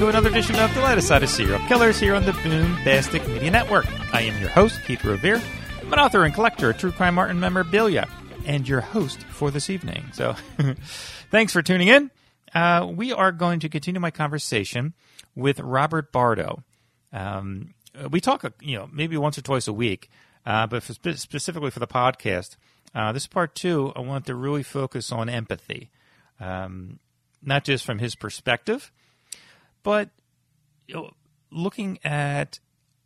[0.00, 3.50] to another edition of The Lighter Side of Serial Killers here on the Boombastic Media
[3.50, 3.84] Network.
[4.14, 5.42] I am your host, Keith Revere.
[5.82, 8.08] I'm an author and collector of true crime art and memorabilia,
[8.46, 10.06] and your host for this evening.
[10.14, 10.36] So,
[11.30, 12.10] thanks for tuning in.
[12.54, 14.94] Uh, we are going to continue my conversation
[15.34, 16.64] with Robert Bardo.
[17.12, 17.74] Um,
[18.10, 20.08] we talk, you know, maybe once or twice a week,
[20.46, 22.56] uh, but for spe- specifically for the podcast,
[22.94, 25.90] uh, this part two, I want to really focus on empathy,
[26.40, 27.00] um,
[27.42, 28.90] not just from his perspective,
[29.82, 30.10] but
[30.86, 31.10] you know,
[31.50, 32.58] looking at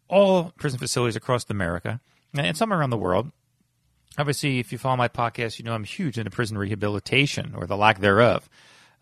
[0.08, 2.00] all prison facilities across America
[2.34, 3.30] and some around the world.
[4.16, 7.76] Obviously, if you follow my podcast, you know I'm huge into prison rehabilitation or the
[7.76, 8.48] lack thereof,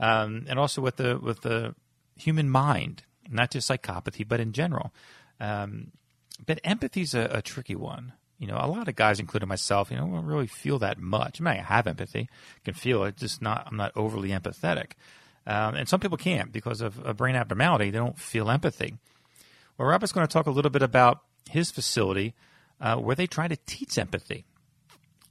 [0.01, 1.75] um, and also with the with the
[2.17, 4.93] human mind, not just psychopathy, but in general.
[5.39, 5.93] Um,
[6.47, 8.13] but empathy's a, a tricky one.
[8.39, 11.41] You know, a lot of guys, including myself, you know, don't really feel that much.
[11.41, 12.29] I mean, I have empathy,
[12.65, 13.67] can feel it, just not.
[13.67, 14.93] I'm not overly empathetic.
[15.47, 17.91] Um, and some people can't because of a brain abnormality.
[17.91, 18.95] They don't feel empathy.
[19.77, 22.35] Well, Robert's going to talk a little bit about his facility
[22.81, 24.45] uh, where they try to teach empathy.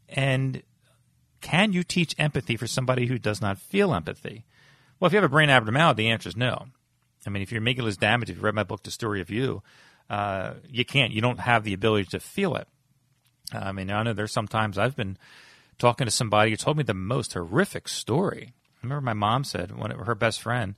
[0.09, 0.63] And
[1.39, 4.45] can you teach empathy for somebody who does not feel empathy?
[4.99, 6.67] Well, if you have a brain abnormality, the answer is no.
[7.25, 9.29] I mean, if your amygdala is damaged, if you read my book, The Story of
[9.29, 9.63] You,
[10.09, 11.13] uh, you can't.
[11.13, 12.67] You don't have the ability to feel it.
[13.53, 15.17] I mean, I know there's sometimes I've been
[15.77, 19.77] talking to somebody who told me the most horrific story I remember my mom said
[19.77, 20.75] when her best friend,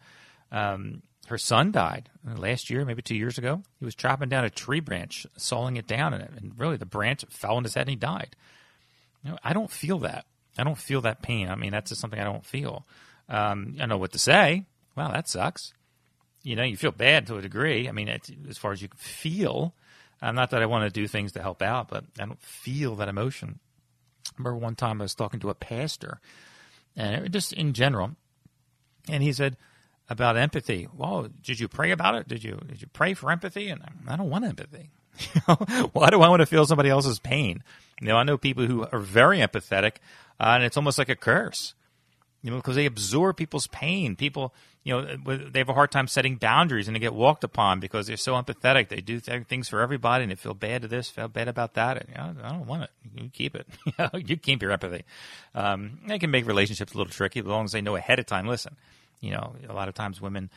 [0.51, 3.63] um, her son died last year, maybe two years ago.
[3.79, 7.23] He was chopping down a tree branch, sawing it down, and, and really the branch
[7.29, 8.35] fell on his head and he died.
[9.23, 10.25] You know, I don't feel that.
[10.57, 11.49] I don't feel that pain.
[11.49, 12.85] I mean, that's just something I don't feel.
[13.29, 14.65] Um, I know what to say.
[14.95, 15.73] Wow, that sucks.
[16.43, 17.87] You know, you feel bad to a degree.
[17.87, 19.73] I mean, as far as you can feel,
[20.21, 22.95] uh, not that I want to do things to help out, but I don't feel
[22.97, 23.59] that emotion.
[24.27, 26.19] I remember one time I was talking to a pastor
[26.95, 28.11] and just in general.
[29.09, 29.57] And he said
[30.09, 30.87] about empathy.
[30.95, 32.27] Well, did you pray about it?
[32.27, 33.69] Did you did you pray for empathy?
[33.69, 34.89] And I don't want empathy.
[35.93, 37.63] Why do I want to feel somebody else's pain?
[38.01, 39.97] You know, I know people who are very empathetic,
[40.39, 41.75] uh, and it's almost like a curse
[42.43, 44.15] you know, because they absorb people's pain.
[44.15, 47.79] People, you know, they have a hard time setting boundaries and they get walked upon
[47.79, 48.89] because they're so empathetic.
[48.89, 51.97] They do things for everybody and they feel bad to this, feel bad about that.
[51.97, 52.89] And, you know, I don't want it.
[53.15, 53.67] You keep it.
[54.27, 55.03] you keep your empathy.
[55.55, 58.25] Um, they can make relationships a little tricky as long as they know ahead of
[58.25, 58.45] time.
[58.45, 58.75] Listen,
[59.21, 60.49] you know, a lot of times women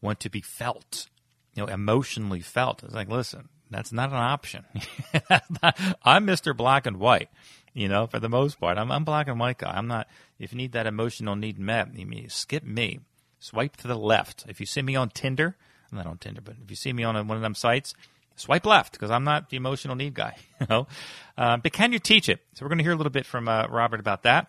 [0.00, 1.08] want to be felt,
[1.54, 2.84] you know, emotionally felt.
[2.84, 4.64] It's like, listen, that's not an option.
[6.04, 6.56] I'm Mr.
[6.56, 7.30] Black and White.
[7.74, 9.72] You know, for the most part, I'm, I'm black and white guy.
[9.74, 10.06] I'm not.
[10.38, 13.00] If you need that emotional need met, you mean skip me,
[13.42, 14.44] swipe to the left.
[14.48, 15.56] If you see me on Tinder,
[15.90, 17.92] I'm not on Tinder, but if you see me on one of them sites,
[18.36, 20.36] swipe left because I'm not the emotional need guy.
[20.62, 20.86] You know,
[21.36, 22.38] uh, but can you teach it?
[22.54, 24.46] So we're going to hear a little bit from uh, Robert about that.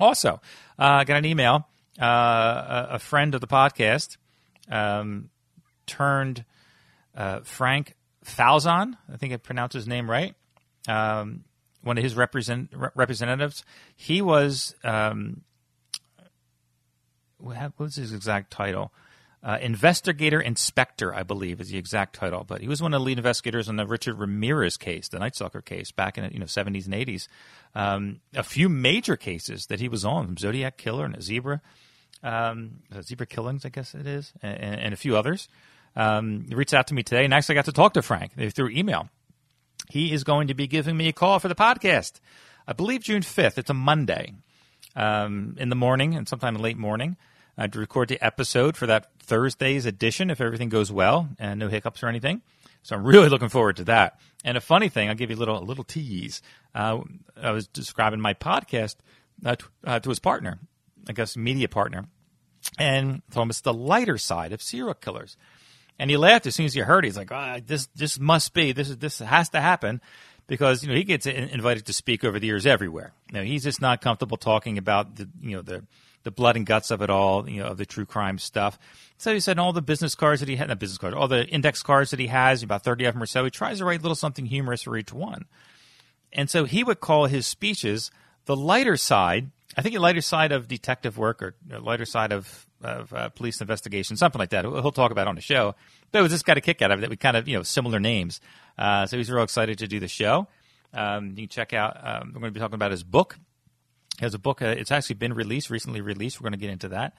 [0.00, 0.40] Also,
[0.80, 1.68] uh, got an email.
[1.96, 4.16] Uh, a, a, friend of the podcast
[4.68, 5.30] um,
[5.86, 6.44] turned
[7.16, 8.94] uh, Frank Falzon.
[9.12, 10.34] I think I pronounced his name right.
[10.88, 11.44] Um,
[11.82, 13.64] one of his represent, representatives.
[13.94, 15.42] He was um,
[17.38, 18.92] what was his exact title?
[19.42, 22.42] Uh, investigator inspector, I believe, is the exact title.
[22.42, 25.36] But he was one of the lead investigators on the Richard Ramirez case, the Night
[25.36, 27.28] Stalker case, back in the you know seventies and eighties.
[27.74, 31.60] Um, a few major cases that he was on, Zodiac Killer and a Zebra,
[32.24, 35.48] um, Zebra Killings, I guess it is, and, and a few others.
[35.94, 38.70] Um, he reached out to me today, and actually got to talk to Frank through
[38.70, 39.08] email
[39.88, 42.20] he is going to be giving me a call for the podcast.
[42.66, 43.58] I believe June 5th.
[43.58, 44.34] It's a Monday
[44.94, 47.16] um, in the morning and sometime in late morning
[47.58, 51.68] uh, to record the episode for that Thursday's edition if everything goes well and no
[51.68, 52.40] hiccups or anything.
[52.82, 54.20] So I'm really looking forward to that.
[54.44, 56.40] And a funny thing, I'll give you a little a little tease.
[56.74, 57.00] Uh,
[57.36, 58.96] I was describing my podcast
[59.44, 60.60] uh, to, uh, to his partner,
[61.08, 62.04] I guess media partner,
[62.78, 65.36] and told him it's the lighter side of serial killers.
[65.98, 67.08] And he laughed as soon as he heard it.
[67.08, 68.70] He's like, oh, "This, this must be.
[68.70, 70.00] This is this has to happen."
[70.46, 73.12] Because you know he gets invited to speak over the years everywhere.
[73.32, 75.84] Now he's just not comfortable talking about the you know the
[76.24, 78.78] the blood and guts of it all, you know, of the true crime stuff.
[79.18, 81.46] So he said all the business cards that he had, not business cards, all the
[81.46, 84.00] index cards that he has, about 30 of them or so, he tries to write
[84.00, 85.46] a little something humorous for each one.
[86.32, 88.10] And so he would call his speeches
[88.44, 92.66] the lighter side, I think the lighter side of detective work or lighter side of
[92.80, 94.64] of uh, police investigation, something like that.
[94.64, 95.74] He'll talk about on the show.
[96.10, 97.56] But it was just got a kick out of it that we kind of, you
[97.56, 98.40] know, similar names.
[98.78, 100.46] Uh, so he's real excited to do the show.
[100.92, 103.36] Um, you can check out, um, we're going to be talking about his book.
[104.20, 106.40] Has a book, uh, it's actually been released, recently released.
[106.40, 107.14] We're going to get into that.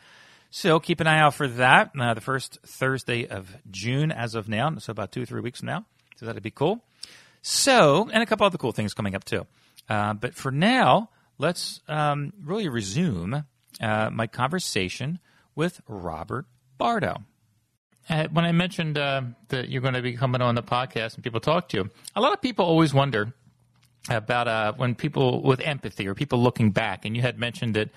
[0.51, 1.91] So keep an eye out for that.
[1.97, 4.75] Uh, the first Thursday of June as of now.
[4.79, 5.85] So about two or three weeks from now.
[6.17, 6.83] So that'd be cool.
[7.41, 9.45] So, and a couple other cool things coming up too.
[9.87, 13.45] Uh, but for now, let's um, really resume
[13.79, 15.19] uh, my conversation
[15.55, 16.45] with Robert
[16.77, 17.23] Bardo.
[18.09, 21.23] uh, when I mentioned uh, that you're going to be coming on the podcast and
[21.23, 23.33] people talk to you, a lot of people always wonder
[24.09, 27.89] about uh, when people with empathy or people looking back, and you had mentioned that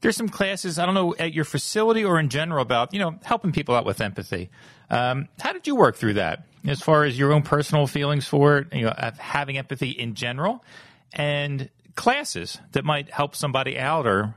[0.00, 3.14] there's some classes I don't know at your facility or in general about you know
[3.22, 4.50] helping people out with empathy.
[4.90, 8.58] Um, how did you work through that as far as your own personal feelings for
[8.58, 10.64] it, you know, having empathy in general,
[11.12, 14.34] and classes that might help somebody out or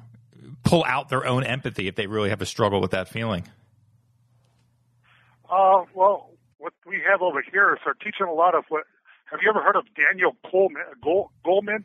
[0.63, 3.43] pull out their own empathy if they really have a struggle with that feeling?
[5.49, 8.83] Uh, well, what we have over here is they're teaching a lot of what.
[9.33, 11.81] Have you ever heard of Daniel Coleman, Goleman?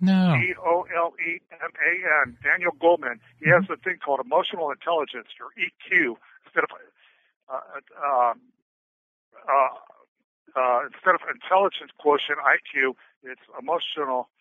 [0.00, 0.32] No.
[0.32, 1.92] G O L E M A
[2.24, 2.38] N.
[2.40, 3.20] Daniel Goleman.
[3.36, 6.16] He has a thing called emotional intelligence or EQ
[6.48, 6.72] instead of
[7.52, 7.60] uh,
[8.00, 8.32] uh,
[9.44, 9.72] uh,
[10.56, 12.96] uh, instead of intelligence quotient IQ.
[13.28, 14.32] It's emotional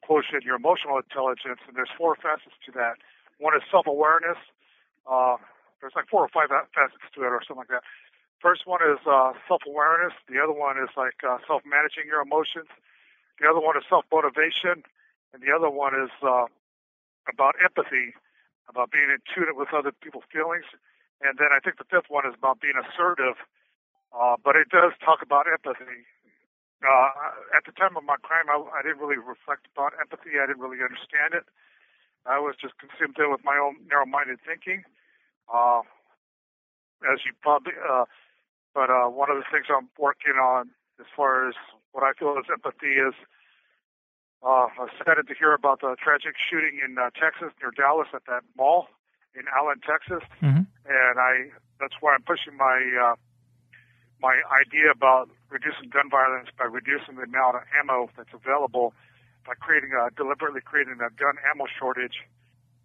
[0.00, 2.96] quotient, your emotional intelligence, and there's four facets to that.
[3.36, 4.40] One is self-awareness.
[5.04, 5.36] Uh,
[5.80, 7.84] there's like four or five facets to it, or something like that.
[8.46, 10.14] First one is uh, self-awareness.
[10.30, 12.70] The other one is like uh, self-managing your emotions.
[13.42, 14.86] The other one is self-motivation,
[15.34, 16.46] and the other one is uh,
[17.26, 18.14] about empathy,
[18.70, 20.70] about being in tune with other people's feelings.
[21.18, 23.34] And then I think the fifth one is about being assertive.
[24.14, 26.06] Uh, but it does talk about empathy
[26.84, 27.08] uh,
[27.56, 30.36] at the time of my crime, I, I didn't really reflect upon empathy.
[30.36, 31.48] I didn't really understand it.
[32.26, 34.84] I was just consumed in with my own narrow-minded thinking.
[35.48, 35.86] Uh,
[37.06, 38.04] as you probably, uh,
[38.76, 40.68] but uh, one of the things I'm working on
[41.00, 41.56] as far as
[41.96, 43.16] what I feel is empathy is
[44.44, 48.12] uh, I was excited to hear about the tragic shooting in uh, Texas near Dallas
[48.12, 48.92] at that mall
[49.32, 50.68] in Allen, Texas, mm-hmm.
[50.68, 51.48] and I
[51.80, 53.16] that's why I'm pushing my uh,
[54.20, 58.92] my idea about reducing gun violence by reducing the amount of ammo that's available
[59.48, 62.28] by creating a deliberately creating a gun ammo shortage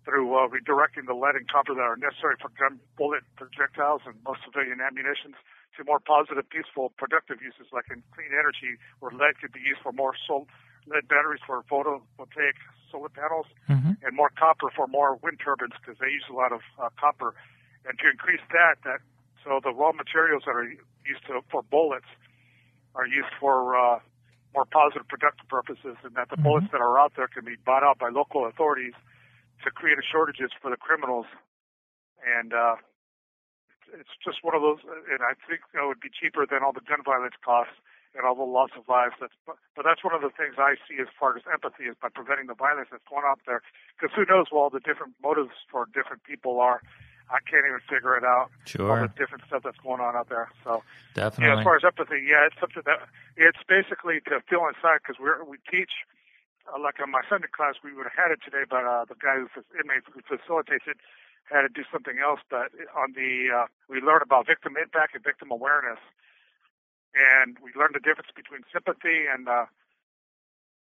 [0.07, 4.15] through uh, redirecting the lead and copper that are necessary for gun bullet projectiles and
[4.23, 5.35] most civilian ammunitions
[5.77, 9.81] to more positive, peaceful, productive uses like in clean energy, where lead could be used
[9.81, 10.47] for more sol-
[10.88, 12.57] lead batteries for photovoltaic
[12.91, 13.95] solar panels, mm-hmm.
[14.03, 17.33] and more copper for more wind turbines because they use a lot of uh, copper.
[17.88, 19.00] And to increase that, that
[19.44, 22.09] so the raw materials that are used to, for bullets
[22.94, 24.00] are used for uh,
[24.53, 26.44] more positive productive purposes, and that the mm-hmm.
[26.44, 28.94] bullets that are out there can be bought out by local authorities
[29.63, 31.25] to create shortages for the criminals.
[32.21, 32.75] And uh,
[33.93, 36.83] it's just one of those, and I think it would be cheaper than all the
[36.83, 37.75] gun violence costs
[38.15, 39.15] and all the loss of lives.
[39.19, 41.95] That's, but, but that's one of the things I see as far as empathy is
[41.99, 43.61] by preventing the violence that's going out there.
[43.95, 46.83] Because who knows what all the different motives for different people are.
[47.31, 48.51] I can't even figure it out.
[48.67, 48.91] Sure.
[48.91, 50.51] All the different stuff that's going on out there.
[50.67, 50.83] So
[51.15, 51.47] definitely.
[51.47, 53.07] Yeah, as far as empathy, yeah, it's something that
[53.39, 56.03] it's basically to feel inside because we we teach.
[56.69, 59.17] Uh, like on my Sunday class, we would have had it today, but uh, the
[59.17, 60.99] guy who inmate who facilitates it
[61.49, 62.39] had to do something else.
[62.49, 65.99] But on the uh, we learn about victim impact and victim awareness,
[67.15, 69.65] and we learn the difference between sympathy and uh,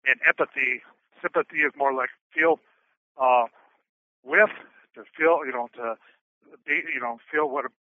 [0.05, 0.83] and empathy.
[1.23, 2.61] Sympathy is more like feel
[3.17, 3.47] uh,
[4.23, 4.51] with
[4.95, 5.97] to feel, you know, to
[6.67, 7.71] be, you know, feel what a,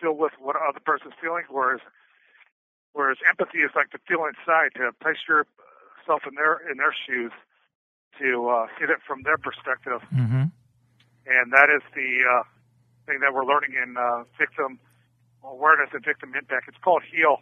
[0.00, 1.44] feel with what other person's feeling.
[1.48, 1.80] Whereas,
[2.92, 7.32] whereas empathy is like to feel inside, to place yourself in their in their shoes,
[8.18, 10.00] to uh, see it from their perspective.
[10.14, 10.44] Mm-hmm.
[11.30, 12.42] And that is the uh,
[13.06, 14.82] thing that we're learning in uh, victim
[15.46, 16.66] awareness and victim impact.
[16.66, 17.38] It's called HEAL.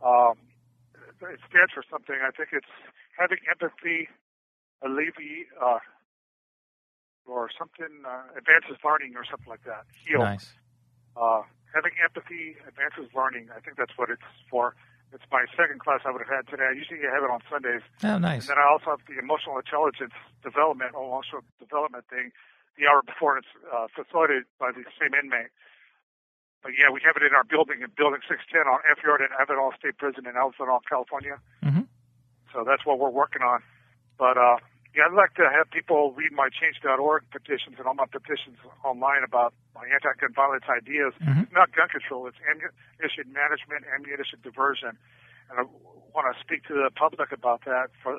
[0.00, 0.40] Um,
[1.20, 2.16] it stands for something.
[2.16, 2.72] I think it's
[3.14, 4.08] having empathy,
[4.82, 5.84] alleviate, uh,
[7.28, 9.84] or something uh, advances learning or something like that.
[10.06, 10.24] Heal.
[10.24, 10.54] Nice.
[11.16, 11.42] Uh,
[11.74, 13.52] having empathy advances learning.
[13.52, 14.76] I think that's what it's for.
[15.12, 16.66] It's my second class I would have had today.
[16.66, 17.84] I usually have it on Sundays.
[18.02, 18.48] Oh, nice.
[18.48, 22.34] And then I also have the emotional intelligence development, emotional development thing,
[22.76, 25.52] the hour before, it's uh, facilitated by the same inmate.
[26.62, 29.30] But yeah, we have it in our building in Building 610 on F Yard in
[29.36, 31.38] Avenal State Prison in Avenal, California.
[31.62, 31.86] Mm-hmm.
[32.52, 33.62] So that's what we're working on.
[34.18, 34.58] But uh,
[34.96, 39.22] yeah, I'd like to have people read my Change.org petitions and all my petitions online
[39.22, 41.12] about my anti-gun violence ideas.
[41.20, 41.52] Mm-hmm.
[41.52, 44.96] Not gun control; it's ammunition management, ammunition diversion,
[45.52, 45.64] and I
[46.16, 47.92] want to speak to the public about that.
[48.02, 48.18] For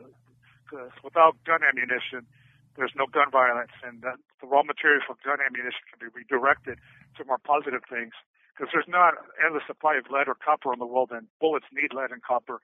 [0.70, 2.30] because without gun ammunition,
[2.78, 6.78] there's no gun violence, and that the raw materials for gun ammunition can be redirected
[7.18, 8.14] to more positive things.
[8.54, 11.66] Because there's not an endless supply of lead or copper in the world, and bullets
[11.74, 12.62] need lead and copper,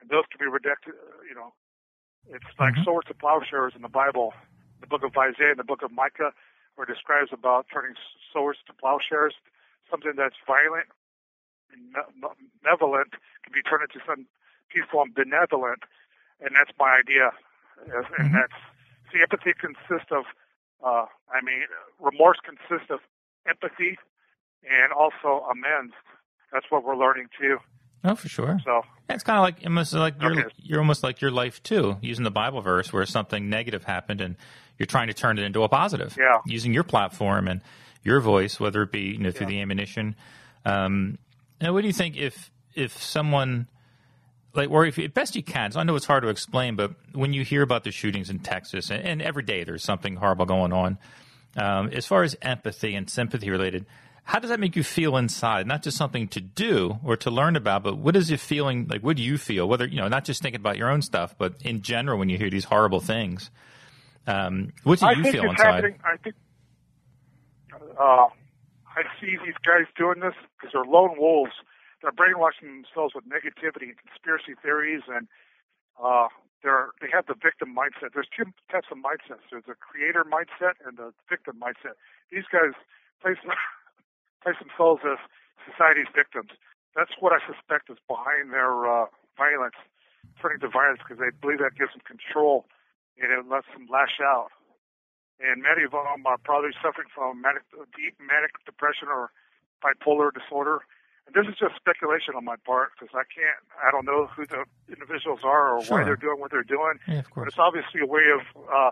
[0.00, 0.94] and those can be redirected,
[1.26, 1.54] you know,
[2.28, 2.84] it's like mm-hmm.
[2.84, 4.34] swords to plowshares in the Bible.
[4.80, 6.34] The book of Isaiah and the book of Micah,
[6.74, 7.94] where it describes about turning
[8.32, 9.34] swords to plowshares.
[9.90, 10.90] Something that's violent
[11.70, 11.94] and
[12.60, 13.14] benevolent
[13.46, 14.26] can be turned into something
[14.68, 15.86] peaceful and benevolent.
[16.42, 17.30] And that's my idea.
[17.78, 18.34] And mm-hmm.
[18.34, 18.58] that's,
[19.22, 20.24] empathy consists of,
[20.84, 21.62] uh, I mean,
[22.00, 23.00] remorse consists of
[23.48, 23.98] empathy
[24.62, 25.94] and also amends.
[26.52, 27.58] That's what we're learning too.
[28.04, 28.58] Oh, for sure.
[28.64, 30.48] So it's kind of like almost like you're Okay.
[30.58, 34.36] you're almost like your life too, using the Bible verse where something negative happened and
[34.78, 36.16] you're trying to turn it into a positive.
[36.18, 36.38] Yeah.
[36.46, 37.62] Using your platform and
[38.04, 40.14] your voice, whether it be you know through the ammunition.
[40.64, 41.18] Um,
[41.60, 43.66] now, what do you think if if someone
[44.56, 45.72] like or if best you can?
[45.72, 48.40] So I know it's hard to explain, but when you hear about the shootings in
[48.40, 50.98] Texas and, and every day there's something horrible going on,
[51.56, 53.86] um, as far as empathy and sympathy related,
[54.24, 55.66] how does that make you feel inside?
[55.66, 59.02] Not just something to do or to learn about, but what is your feeling like?
[59.02, 59.68] What do you feel?
[59.68, 62.36] Whether you know, not just thinking about your own stuff, but in general, when you
[62.36, 63.50] hear these horrible things,
[64.26, 65.64] um, what do I you think feel it's inside?
[65.64, 65.98] happening.
[66.04, 66.34] I think
[67.72, 68.26] uh,
[68.96, 71.52] I see these guys doing this because they're lone wolves.
[72.02, 75.28] They're brainwashing themselves with negativity and conspiracy theories, and
[75.96, 76.28] uh,
[76.62, 78.12] they're they have the victim mindset.
[78.12, 79.44] There's two types of mindsets.
[79.50, 81.96] There's a creator mindset and the victim mindset.
[82.30, 82.76] These guys
[83.22, 83.40] place
[84.44, 85.18] place themselves as
[85.64, 86.52] society's victims.
[86.94, 89.76] That's what I suspect is behind their uh, violence,
[90.40, 92.64] turning to violence because they believe that gives them control
[93.20, 94.52] and it lets them lash out
[95.40, 99.30] and many of them are probably suffering from manic, deep manic depression or
[99.84, 100.80] bipolar disorder.
[101.26, 104.46] And this is just speculation on my part because I can't, I don't know who
[104.46, 105.98] the individuals are or Sure.
[105.98, 107.02] why they're doing what they're doing.
[107.10, 107.48] Yeah, of But course.
[107.54, 108.90] it's obviously a way of, uh,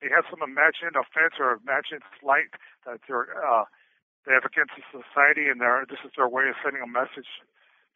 [0.00, 2.54] they have some imagined offense or imagined slight
[2.86, 3.66] that they're, uh,
[4.26, 7.26] they have against the society and they're, this is their way of sending a message,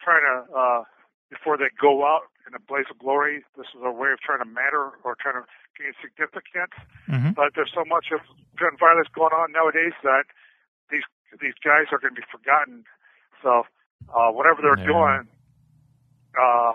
[0.03, 0.83] trying to, uh,
[1.31, 4.38] before they go out in a blaze of glory, this is a way of trying
[4.38, 5.47] to matter or trying to
[5.79, 6.73] gain significance
[7.07, 8.19] hmm but there's so much of
[8.59, 10.25] gun violence going on nowadays that
[10.91, 11.05] these
[11.43, 12.83] these guys are going to be forgotten.
[13.47, 13.62] So
[14.11, 14.91] uh, whatever they're Yeah.
[14.91, 15.29] doing,
[16.35, 16.73] uh,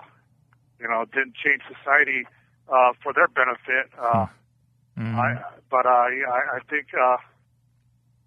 [0.80, 2.24] you know, didn't change society
[2.72, 3.92] uh, for their benefit.
[4.00, 4.26] Uh,
[4.96, 5.18] Mhm.
[5.20, 7.16] I, but I, I, I think uh,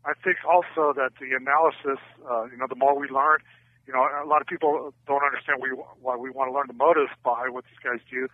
[0.06, 2.00] I think also that the analysis,
[2.30, 3.40] uh, you know, the more we learn,
[3.88, 5.70] you know, a lot of people don't understand we,
[6.02, 8.28] why we want to learn the motives behind what these guys do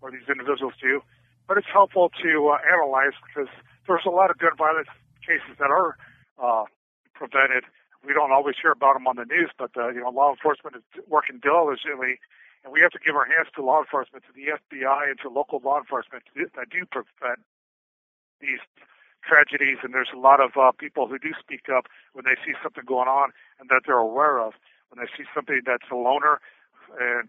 [0.00, 1.02] or these individuals do.
[1.46, 3.48] But it's helpful to uh, analyze because
[3.86, 4.88] there's a lot of gun violence
[5.24, 5.96] cases that are
[6.40, 6.64] uh,
[7.14, 7.64] prevented.
[8.06, 10.76] We don't always hear about them on the news, but uh, you know, law enforcement
[10.76, 12.20] is working diligently,
[12.62, 15.28] and we have to give our hands to law enforcement, to the FBI, and to
[15.28, 17.42] local law enforcement that do prevent
[18.40, 18.62] these
[19.24, 19.78] tragedies.
[19.82, 22.84] And there's a lot of uh, people who do speak up when they see something
[22.86, 24.54] going on and that they're aware of.
[24.90, 26.40] When they see something that's a loner,
[26.96, 27.28] and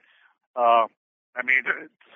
[0.55, 0.88] uh,
[1.35, 1.67] I mean,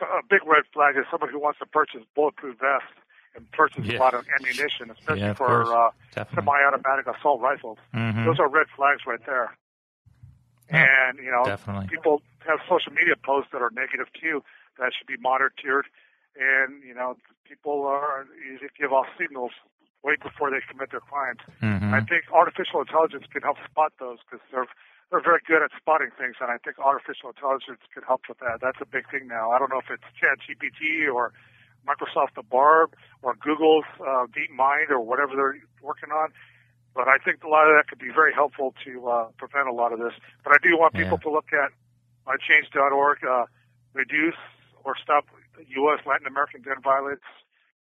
[0.02, 2.96] a big red flag is somebody who wants to purchase bulletproof vests
[3.36, 7.78] and purchase a lot of ammunition, especially Yeah, for uh, semi-automatic assault rifles.
[7.94, 8.26] Mhm.
[8.26, 9.56] Those are red flags right there.
[10.72, 11.88] Yeah, and you know, definitely.
[11.88, 14.44] people have social media posts that are negative too
[14.80, 15.86] that should be monitored.
[16.36, 19.52] And you know, people are usually give off signals
[20.04, 21.40] way before they commit their crimes.
[21.62, 21.94] Mhm.
[21.94, 24.68] I think artificial intelligence can help spot those because they're
[25.12, 28.62] they're very good at spotting things, and I think artificial intelligence can help with that.
[28.62, 29.52] That's a big thing now.
[29.52, 31.34] I don't know if it's ChatGPT or
[31.88, 32.90] Microsoft the Bard
[33.22, 36.30] or Google's uh, DeepMind or whatever they're working on.
[36.96, 39.74] But I think a lot of that could be very helpful to uh, prevent a
[39.74, 40.14] lot of this.
[40.44, 41.26] But I do want people Yeah.
[41.26, 41.72] to look at
[42.28, 43.46] uh, change.org, uh,
[43.94, 44.38] reduce
[44.84, 45.26] or stop
[45.58, 46.00] U.S.
[46.06, 47.26] Latin American gun violence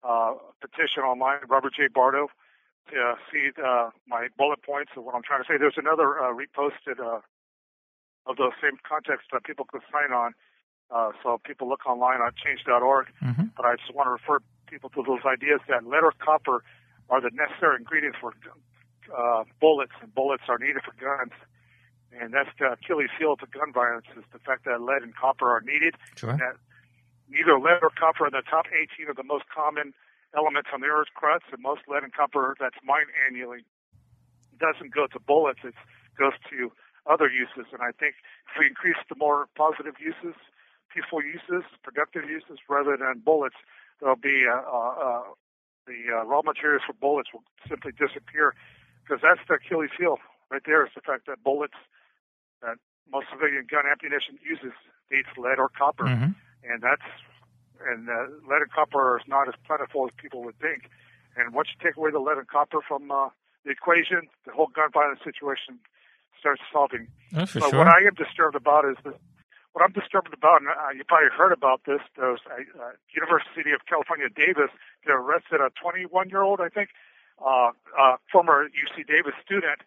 [0.03, 1.87] uh, petition online, Robert J.
[1.93, 2.27] Bardo,
[2.91, 5.57] to uh, see uh, my bullet points of what I'm trying to say.
[5.57, 7.21] There's another uh, reposted uh,
[8.27, 10.33] of those same context that people could sign on.
[10.91, 13.07] Uh, so people look online on change.org.
[13.23, 13.51] Mhm.
[13.55, 16.63] But I just want to refer people to those ideas that lead or copper
[17.09, 18.33] are the necessary ingredients for
[19.15, 21.31] uh, bullets, and bullets are needed for guns.
[22.11, 25.49] And that's the Achilles heel to gun violence is the fact that lead and copper
[25.55, 25.95] are needed.
[26.15, 26.33] Sure.
[26.37, 26.57] That
[27.29, 29.93] neither lead or copper are the top 18 of the most common
[30.35, 33.63] elements on the Earth's crust, and most lead and copper that's mined annually
[34.59, 35.59] doesn't go to bullets.
[35.63, 35.75] It
[36.17, 36.71] goes to
[37.05, 37.71] other uses.
[37.71, 38.15] And I think
[38.49, 40.35] if we increase the more positive uses,
[40.95, 43.59] peaceful uses, productive uses, rather than bullets,
[43.99, 45.23] there'll be uh, uh, uh,
[45.85, 48.55] the uh, raw materials for bullets will simply disappear
[49.03, 50.17] because that's the Achilles heel
[50.49, 51.77] right there is the fact that bullets
[52.61, 52.77] that
[53.11, 54.73] most civilian gun ammunition uses
[55.11, 56.33] needs lead or copper, Mhm.
[56.63, 57.05] and that's
[57.85, 60.89] and uh, lead and copper is not as plentiful as people would think.
[61.35, 63.29] And once you take away the lead and copper from uh,
[63.65, 65.77] the equation, the whole gun violence situation
[66.39, 67.07] starts solving.
[67.35, 67.79] Oh, for But sure.
[67.79, 69.19] what I am disturbed about is that
[69.75, 71.99] what I'm disturbed about, and uh, you probably heard about this.
[72.15, 74.71] There's a uh, University of California, Davis.
[75.03, 76.95] They arrested a 21 year old, I think,
[77.43, 79.83] uh, uh, former UC Davis student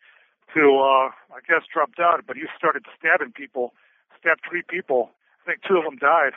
[0.52, 3.72] who uh, I guess dropped out, but he started stabbing people,
[4.20, 5.08] stabbed three people.
[5.40, 6.36] I think two of them died,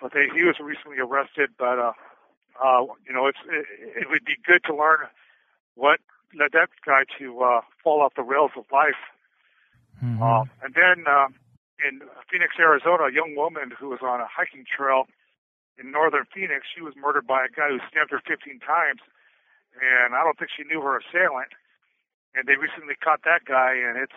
[0.00, 1.56] but they, he was recently arrested.
[1.56, 1.92] But uh,
[2.60, 3.64] uh, you know, it's it,
[4.04, 5.08] it would be good to learn
[5.74, 6.00] what
[6.36, 9.00] led that guy to uh, fall off the rails of life.
[10.04, 10.20] Mhm.
[10.20, 11.28] Uh, and then uh,
[11.86, 15.06] in Phoenix, Arizona, a young woman who was on a hiking trail
[15.78, 19.00] in northern Phoenix, she was murdered by a guy who stabbed her 15 times,
[19.74, 21.52] and I don't think she knew her assailant.
[22.34, 24.16] And they recently caught that guy, and it's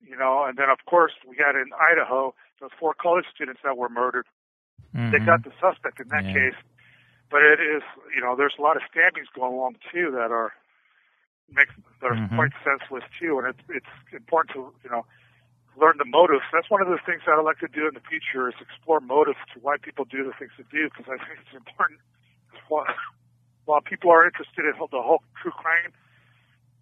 [0.00, 0.44] you know.
[0.44, 4.26] And then of course we had in Idaho those four college students that were murdered.
[5.12, 5.26] They Mhm.
[5.26, 6.32] got the suspect in that Yeah.
[6.32, 6.56] case,
[7.30, 7.82] but it is
[8.14, 10.52] you know there's a lot of stabbings going along too that are
[11.52, 12.36] makes that are Mhm.
[12.36, 15.04] quite senseless too, and it's it's important to you know
[15.80, 16.44] learn the motives.
[16.52, 19.00] That's one of the things that I'd like to do in the future is explore
[19.00, 22.00] motives to why people do the things they do because I think it's important.
[22.68, 22.84] While,
[23.64, 25.92] while people are interested in the whole true crime,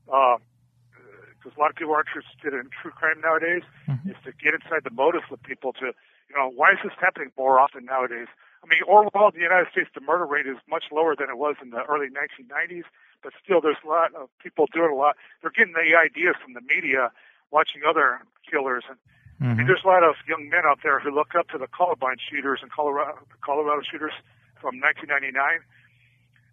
[0.06, 4.10] because a lot of people are interested in true crime nowadays, Mhm.
[4.10, 5.94] is to get inside the motives of people to,
[6.28, 8.28] you know, why is this happening more often nowadays?
[8.62, 11.38] I mean, overall, in the United States, the murder rate is much lower than it
[11.38, 12.84] was in the early 1990s,
[13.22, 15.16] but still, there's a lot of people doing a lot.
[15.40, 17.12] They're getting the ideas from the media,
[17.50, 18.98] watching other killers, and
[19.40, 19.66] I mean, Mhm.
[19.68, 22.58] there's a lot of young men out there who look up to the Columbine shooters
[22.60, 24.12] and Colorado, Colorado shooters
[24.60, 25.60] from 1999.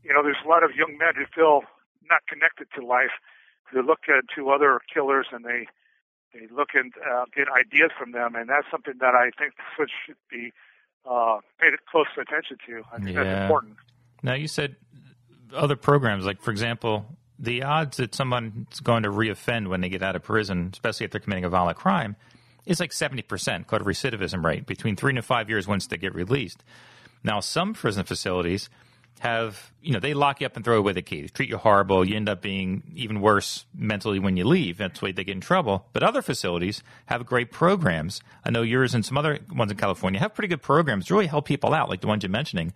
[0.03, 1.63] You know, there's a lot of young men who feel
[2.09, 3.09] not connected to life,
[3.63, 5.67] who look at to other killers and they
[6.33, 9.89] they look and uh, get ideas from them, and that's something that I think should
[10.05, 10.51] should be
[11.09, 12.83] uh, paid close attention to.
[12.91, 13.23] I think Yeah.
[13.23, 13.77] that's important.
[14.21, 14.75] Now you said
[15.53, 17.05] other programs, like for example,
[17.37, 21.11] the odds that someone's going to reoffend when they get out of prison, especially if
[21.11, 22.15] they're committing a violent crime,
[22.65, 25.97] is like seventy percent called a recidivism rate between three to five years once they
[25.97, 26.63] get released.
[27.23, 28.69] Now some prison facilities
[29.19, 32.05] have you know they lock you up and throw away the keys, treat you horrible.
[32.05, 34.77] You end up being even worse mentally when you leave.
[34.77, 35.87] That's why they get in trouble.
[35.93, 38.21] But other facilities have great programs.
[38.43, 41.27] I know yours and some other ones in California have pretty good programs to really
[41.27, 42.74] help people out, like the ones you're mentioning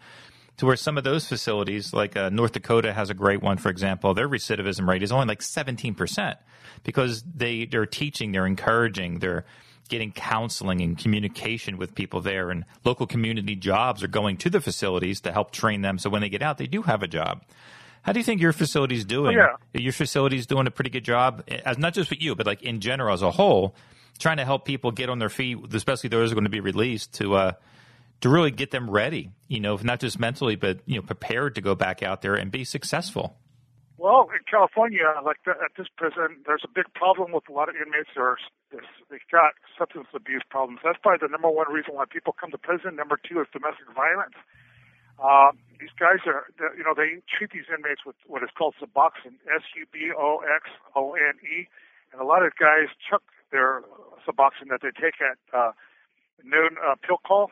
[0.60, 3.69] to where some of those facilities, like uh, North Dakota has a great one, for
[3.69, 6.36] example, their recidivism rate is only like 17%
[6.84, 9.45] because they, they're teaching, they're encouraging, they're
[9.88, 14.60] getting counseling and communication with people there, and local community jobs are going to the
[14.60, 17.41] facilities to help train them so when they get out, they do have a job.
[18.02, 19.39] How do you think your facility's doing?
[19.39, 19.82] Oh, yeah.
[19.82, 22.82] Your facility's doing a pretty good job, as not just with you, but like in
[22.82, 23.76] general as a whole,
[24.19, 26.60] trying to help people get on their feet, especially those who are going to be
[26.60, 27.52] released, to uh,
[28.22, 29.32] to really get them ready.
[29.48, 32.52] You know, not just mentally, but you know, prepared to go back out there and
[32.52, 33.38] be successful.
[34.00, 37.68] Well, in California, like the, at this prison, there's a big problem with a lot
[37.68, 38.08] of inmates.
[38.16, 38.40] There's
[38.72, 40.80] this, they've got substance abuse problems.
[40.88, 42.96] That's probably the number one reason why people come to prison.
[42.96, 44.40] Number two is domestic violence.
[45.20, 45.52] Uh,
[45.84, 46.48] these guys are,
[46.80, 50.08] you know, they treat these inmates with what is called Suboxone, S-U-B-O-X-O-N-E,
[52.14, 53.84] and a lot of guys chuck their
[54.24, 55.76] Suboxone that they take at uh,
[56.48, 57.52] noon uh, pill call.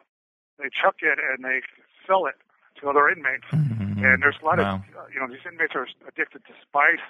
[0.60, 1.62] They chuck it and they
[2.06, 2.36] sell it
[2.82, 3.46] to other inmates.
[3.52, 4.76] And there's a lot Wow.
[4.76, 7.02] of, uh, you know, these inmates are addicted to spice.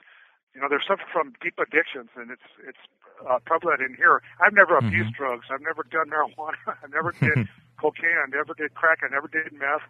[0.55, 2.79] You know, they're suffering from deep addictions, and it's it's
[3.27, 4.21] uh, prevalent in here.
[4.39, 5.45] I've never abused drugs.
[5.51, 6.55] I've never done marijuana.
[6.67, 7.47] I never did
[7.81, 8.15] cocaine.
[8.17, 8.99] I never did crack.
[9.03, 9.83] I never did meth.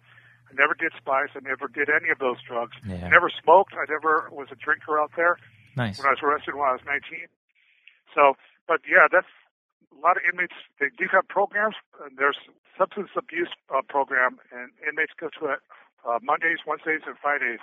[0.50, 1.30] I never did spice.
[1.36, 2.76] I never did any of those drugs.
[2.86, 3.06] Yeah.
[3.06, 3.74] I never smoked.
[3.74, 5.38] I never was a drinker out there
[5.76, 5.98] Nice.
[5.98, 7.28] when I was arrested when I was 19.
[8.14, 8.34] So,
[8.66, 9.28] but yeah, that's
[9.92, 10.56] a lot of inmates.
[10.80, 11.76] They do have programs.
[12.04, 12.38] And there's
[12.78, 15.60] substance abuse uh, program, and inmates go to it
[16.06, 17.58] uh, Mondays, Wednesdays, and Fridays.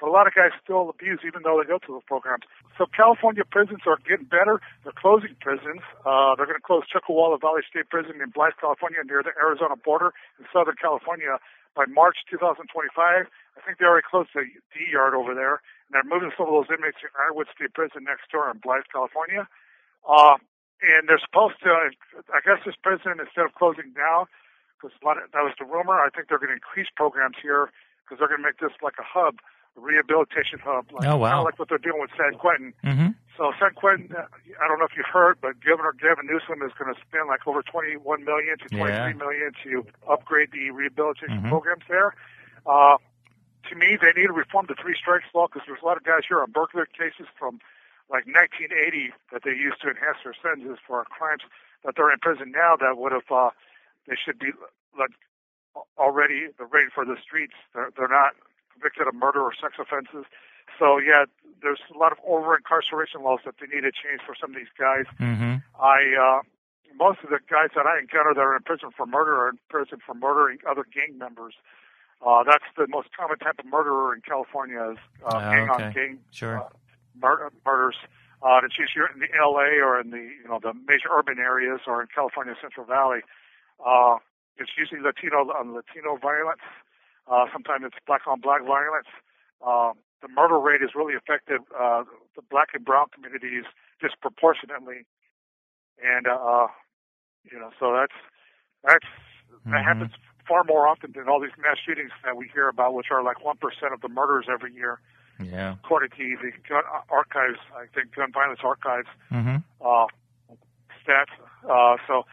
[0.00, 2.48] But a lot of guys still abuse, even though they go to those programs.
[2.80, 4.56] So California prisons are getting better.
[4.80, 5.84] They're closing prisons.
[6.08, 9.76] Uh, they're going to close Chuckawalla Valley State Prison in Blythe, California, near the Arizona
[9.76, 11.36] border in Southern California
[11.76, 12.64] by March 2025.
[12.96, 16.56] I think they already closed the D yard over there, and they're moving some of
[16.56, 19.44] those inmates to Ironwood State Prison next door in Blythe, California.
[20.08, 20.40] Uh,
[20.80, 21.92] and they're supposed to,
[22.32, 24.32] I guess this prison, instead of closing down,
[24.80, 27.36] because a lot of, that was the rumor, I think they're going to increase programs
[27.42, 27.68] here
[28.04, 29.36] because they're going to make this like a hub,
[29.76, 31.30] a rehabilitation hub, like, Oh, wow.
[31.30, 32.72] kind of like what they're doing with San Quentin.
[32.82, 33.12] Mm-hmm.
[33.36, 34.24] So San Quentin, uh,
[34.60, 37.44] I don't know if you've heard, but Governor Gavin Newsom is going to spend like
[37.46, 39.12] over 21 million to 23 Yeah.
[39.16, 41.48] million to upgrade the rehabilitation Mhm.
[41.52, 42.16] programs there.
[42.64, 42.96] Uh,
[43.68, 46.04] to me, they need to reform the three strikes law because there's a lot of
[46.04, 47.60] guys here on burglary cases from
[48.10, 51.42] like 1980 that they used to enhance their sentences for crimes
[51.84, 53.50] that they're in prison now that would have uh,
[54.10, 54.50] they should be
[54.98, 55.14] like
[55.96, 57.54] already they're ready for the streets.
[57.74, 58.34] They're they're not
[58.74, 60.26] convicted of murder or sex offenses.
[60.78, 61.24] So yeah,
[61.62, 64.56] there's a lot of over incarceration laws that they need to change for some of
[64.56, 65.06] these guys.
[65.22, 65.62] Mm-hmm.
[65.80, 66.40] I uh,
[66.98, 69.58] most of the guys that I encounter that are in prison for murder are in
[69.70, 71.54] prison for murdering other gang members.
[72.20, 75.92] Uh, that's the most common type of murderer in California is uh, Oh, gang on
[75.92, 76.58] gang Sure.
[76.60, 76.68] uh,
[77.16, 77.96] mur- murders.
[78.42, 81.80] Uh, it's usually in the LA or in the you know the major urban areas
[81.86, 83.20] or in California Central Valley.
[83.84, 84.16] Uh,
[84.56, 86.64] it's usually Latino on Latino violence.
[87.26, 89.08] Uh, sometimes it's black on black violence.
[89.64, 92.04] Uh, the murder rate has really affected uh,
[92.36, 93.64] the black and brown communities
[94.00, 95.08] disproportionately,
[96.02, 96.66] and uh, uh
[97.44, 98.18] you know, so that's
[98.84, 99.08] that's
[99.48, 99.72] mm-hmm.
[99.72, 100.12] that happens
[100.46, 103.44] far more often than all these mass shootings that we hear about, which are like
[103.44, 105.00] one percent of the murders every year.
[105.42, 105.76] Yeah.
[105.84, 109.56] According to the gun archives, I think gun violence archives mm-hmm.
[109.80, 110.06] uh,
[111.00, 111.32] stats.
[111.64, 112.24] Uh, so,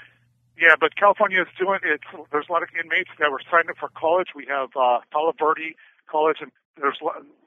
[0.58, 2.02] yeah, but California is doing it.
[2.32, 4.34] There's a lot of inmates that were signed up for college.
[4.36, 5.78] We have uh, Palo Verde
[6.10, 6.98] College, and there's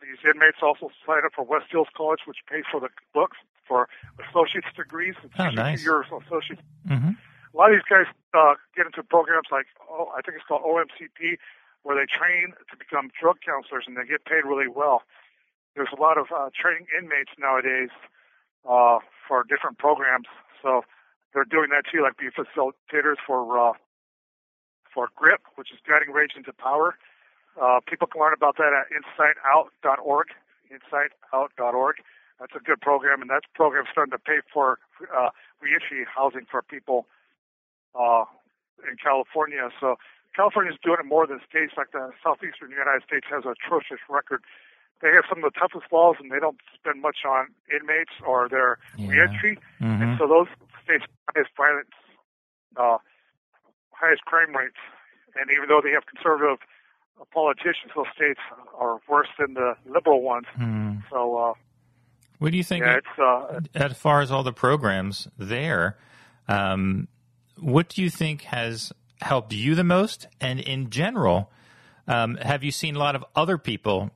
[0.00, 3.88] these inmates also signed up for West Hills College, which pays for the books for
[4.18, 5.14] associate's degrees.
[5.22, 5.82] It's oh, nice.
[5.82, 6.60] Years associate.
[6.88, 7.18] Mm-hmm.
[7.18, 10.62] A lot of these guys uh, get into programs like oh, I think it's called
[10.62, 11.38] OMCP,
[11.82, 15.02] where they train to become drug counselors, and they get paid really well
[15.74, 17.90] there's a lot of uh, training inmates nowadays
[18.68, 20.26] uh, for different programs.
[20.62, 20.82] So
[21.32, 23.72] they're doing that too, like being facilitators for uh,
[24.92, 26.96] for GRIP, which is Guiding Rage into Power.
[27.60, 30.28] Uh, people can learn about that at insightout.org.
[30.70, 31.96] Insightout.org.
[32.38, 34.78] That's a good program, and that program starting to pay for
[35.14, 37.06] uh, reentry housing for people
[37.94, 38.24] uh,
[38.88, 39.68] in California.
[39.78, 39.96] So
[40.34, 44.00] California is doing it more than states like the southeastern United States has an atrocious
[44.08, 44.42] record
[45.00, 48.48] they have some of the toughest laws, and they don't spend much on inmates or
[48.48, 49.08] their yeah.
[49.08, 49.58] reentry.
[49.80, 50.02] Mm-hmm.
[50.02, 50.48] And so those
[50.84, 51.94] states highest violence,
[52.76, 52.98] uh,
[53.92, 54.80] highest crime rates.
[55.36, 56.58] And even though they have conservative
[57.32, 58.40] politicians, those states
[58.78, 60.46] are worse than the liberal ones.
[60.58, 61.02] Mm.
[61.10, 61.54] So, uh,
[62.38, 62.84] what do you think?
[62.84, 65.98] Yeah, it's, uh, as far as all the programs there,
[66.48, 67.06] um,
[67.58, 70.26] what do you think has helped you the most?
[70.40, 71.50] And in general,
[72.08, 74.10] um, have you seen a lot of other people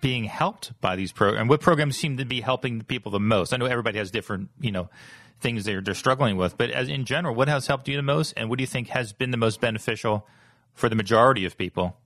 [0.00, 1.40] being helped by these programs?
[1.40, 3.52] And what programs seem to be helping the people the most?
[3.52, 4.90] I know everybody has different, you know,
[5.40, 8.34] things they're, they're struggling with, but as in general, what has helped you the most,
[8.36, 10.26] and what do you think has been the most beneficial
[10.74, 11.96] for the majority of people?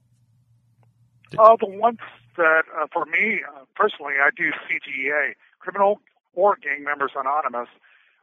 [1.39, 1.99] Uh, the ones
[2.37, 6.01] that, uh, for me uh, personally, I do CGA, Criminal
[6.35, 7.69] or Gang Members Anonymous,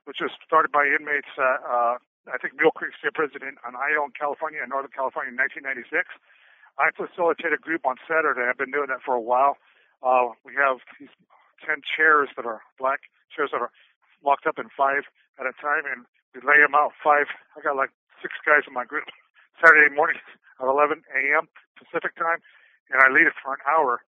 [0.06, 1.96] which was started by inmates at, uh,
[2.32, 6.08] I think, Mule Creek State Prison on Ione, California, in Northern California in 1996.
[6.80, 8.48] I facilitate a group on Saturday.
[8.48, 9.58] I've been doing that for a while.
[10.02, 11.12] Uh, we have these
[11.68, 13.72] 10 chairs that are black chairs that are
[14.24, 17.28] locked up in five at a time, and we lay them out five.
[17.58, 19.10] I got like six guys in my group
[19.60, 20.18] Saturday morning
[20.62, 21.50] at 11 a.m.
[21.78, 22.40] Pacific time,
[22.94, 24.02] and I lead it for an hour.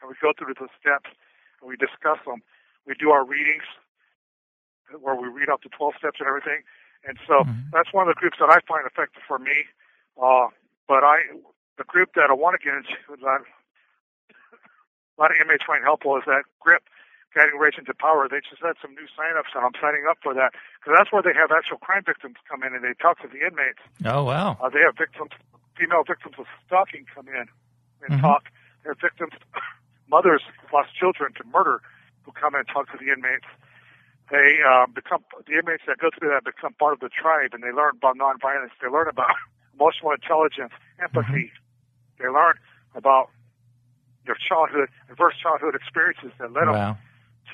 [0.00, 1.10] And we go through the steps
[1.58, 2.42] and we discuss them.
[2.86, 3.66] We do our readings
[5.02, 6.62] where we read out the 12 steps and everything.
[7.04, 7.74] And so mm-hmm.
[7.74, 9.66] that's one of the groups that I find effective for me.
[10.14, 10.48] Uh,
[10.86, 11.26] but I
[11.78, 13.42] the group that I want to get into, a lot,
[14.50, 16.82] a lot of inmates find helpful, is that GRIP,
[17.38, 18.26] Guiding Rage into Power.
[18.26, 21.22] They just had some new signups, and I'm signing up for that because that's where
[21.22, 23.78] they have actual crime victims come in and they talk to the inmates.
[24.02, 24.58] Oh wow!
[24.58, 25.30] Uh, they have victims,
[25.78, 27.46] female victims of stalking come in
[28.02, 28.26] and mm-hmm.
[28.26, 28.50] talk.
[28.82, 29.38] They have victims,
[30.10, 30.42] mothers
[30.74, 31.78] lost children to murder,
[32.26, 33.46] who come in and talk to the inmates.
[34.34, 37.62] They uh, become the inmates that go through that become part of the tribe, and
[37.62, 38.74] they learn about nonviolence.
[38.82, 39.38] They learn about
[39.78, 41.64] emotional intelligence, empathy, mm-hmm
[42.18, 42.58] they learn
[42.94, 43.30] about
[44.26, 46.72] their childhood, adverse childhood experiences that led wow.
[46.72, 46.96] them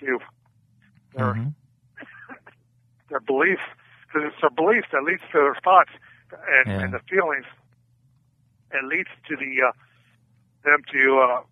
[0.01, 0.19] to
[1.15, 1.49] their mm-hmm.
[3.11, 3.63] their beliefs,
[4.07, 5.91] because it's their beliefs that leads to their thoughts
[6.33, 6.81] and, yeah.
[6.83, 7.47] and the feelings,
[8.73, 9.73] and leads to the uh,
[10.65, 11.43] them to uh,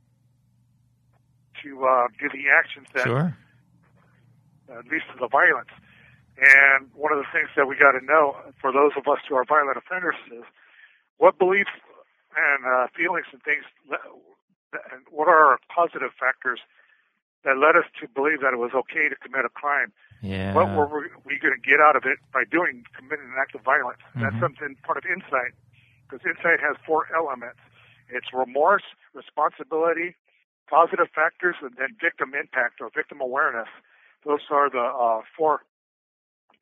[1.62, 3.36] to uh, do the actions that sure.
[4.70, 5.70] uh, leads to the violence.
[6.40, 9.36] And one of the things that we got to know for those of us who
[9.36, 10.44] are violent offenders is
[11.18, 11.70] what beliefs
[12.34, 13.64] and uh, feelings and things.
[14.72, 16.58] And what are our positive factors
[17.44, 19.92] that led us to believe that it was okay to commit a crime?
[20.22, 20.54] Yeah.
[20.54, 23.62] What were we going to get out of it by doing committing an act of
[23.62, 23.98] violence?
[24.14, 24.22] Mm-hmm.
[24.22, 25.52] That's something part of insight,
[26.06, 27.58] because insight has four elements:
[28.08, 30.14] it's remorse, responsibility,
[30.70, 33.68] positive factors, and then victim impact or victim awareness.
[34.24, 35.66] Those are the uh, four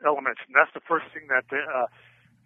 [0.01, 1.87] elements, and that's the first thing that the, uh,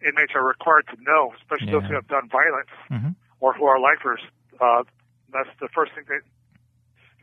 [0.02, 1.78] inmates are required to know, especially yeah.
[1.78, 3.14] those who have done violence mm-hmm.
[3.38, 4.20] or who are lifers.
[4.60, 4.82] Uh,
[5.32, 6.18] that's the first thing they.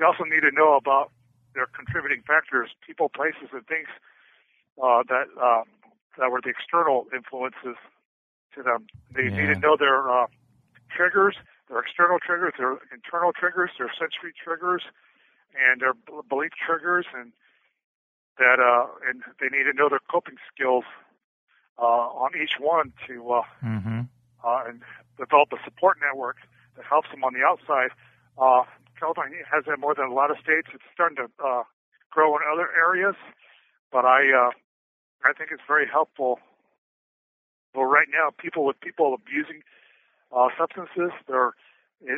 [0.02, 1.12] They also need to know about
[1.54, 3.86] their contributing factors, people, places, and things
[4.82, 5.62] uh, that uh,
[6.18, 7.78] that were the external influences
[8.56, 8.88] to them.
[9.14, 9.46] They yeah.
[9.46, 10.26] need to know their uh,
[10.90, 11.36] triggers,
[11.70, 14.82] their external triggers, their internal triggers, their sensory triggers,
[15.54, 15.94] and their
[16.28, 17.32] belief triggers, and
[18.40, 20.86] that uh, and they need to know their coping skills
[21.78, 24.02] uh, on each one to uh, mm-hmm.
[24.44, 24.82] uh, and
[25.20, 26.38] develop a support network
[26.76, 27.92] that helps them on the outside.
[28.36, 28.64] Uh,
[29.06, 30.68] California has that more than a lot of states.
[30.74, 31.64] It's starting to uh,
[32.12, 33.16] grow in other areas,
[33.92, 34.52] but I uh,
[35.26, 36.40] I think it's very helpful.
[37.74, 39.62] Well, right now, people with people abusing
[40.36, 41.54] uh, substances, they're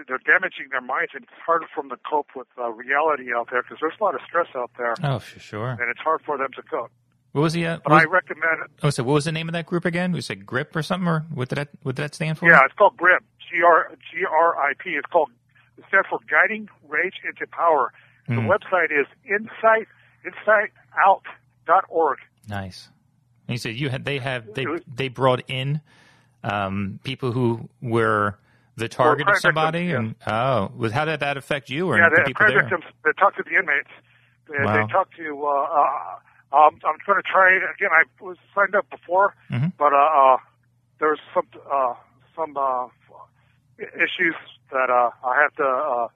[0.07, 3.47] they're damaging their minds, and it's hard for them to cope with uh, reality out
[3.51, 5.71] there because there's a lot of stress out there, Oh, for sure.
[5.79, 6.91] and it's hard for them to cope.
[7.33, 7.65] What was the?
[7.65, 8.71] Uh, But what I recommend it.
[8.83, 10.11] oh, so what was the name of that group again?
[10.11, 12.49] Was it GRIP or something, or what did that what did that stand for?
[12.49, 13.23] Yeah, it's called GRIP.
[13.49, 14.91] G R G R I P.
[14.91, 15.29] It's called.
[15.77, 17.91] It stands for Guiding Rage into Power.
[18.27, 18.47] The Mm.
[18.47, 19.87] website is insight
[20.25, 22.17] insightout.org.
[22.47, 22.89] Nice.
[23.47, 25.81] And you said you had they have they they brought in
[26.43, 28.37] um, people who were
[28.75, 32.09] the target of somebody, victims, and oh, was how did that affect you or Yeah,
[32.09, 32.61] the the people there?
[32.61, 32.85] victims.
[33.03, 33.89] They talked to the inmates.
[34.49, 34.85] They, Wow.
[34.87, 35.45] they talk to.
[35.45, 37.89] Uh, uh, um, I'm going to try again.
[37.91, 39.73] I was signed up before, Mhm.
[39.77, 40.37] but uh, uh,
[40.99, 41.93] there's some uh,
[42.35, 42.87] some uh,
[43.79, 44.35] issues
[44.71, 46.07] that uh, I have to uh,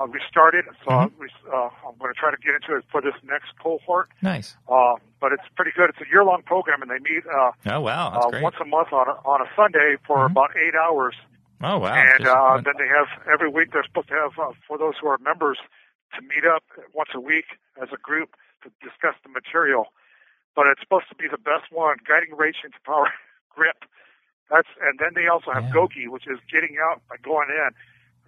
[0.00, 0.64] uh, restart it.
[0.84, 1.10] So Mhm.
[1.52, 4.08] uh, I'm going to try to get into it for this next cohort.
[4.22, 4.56] Nice.
[4.68, 5.90] Uh, but it's pretty good.
[5.90, 8.42] It's a year long program, and they meet uh, Oh wow, that's uh, great.
[8.42, 10.32] once a month on a, on a Sunday for Mhm.
[10.32, 11.14] about eight hours.
[11.62, 11.94] oh wow.
[11.94, 14.98] And Just- uh, then they have every week they're supposed to have uh, for those
[14.98, 15.58] who are members
[16.14, 17.46] to meet up once a week
[17.80, 19.92] as a group to discuss the material.
[20.54, 23.12] But it's supposed to be the best one, guiding rage into power
[23.54, 23.84] grip.
[24.52, 25.72] That's and then they also have Yeah.
[25.72, 27.70] Gogi, which is getting out by going in.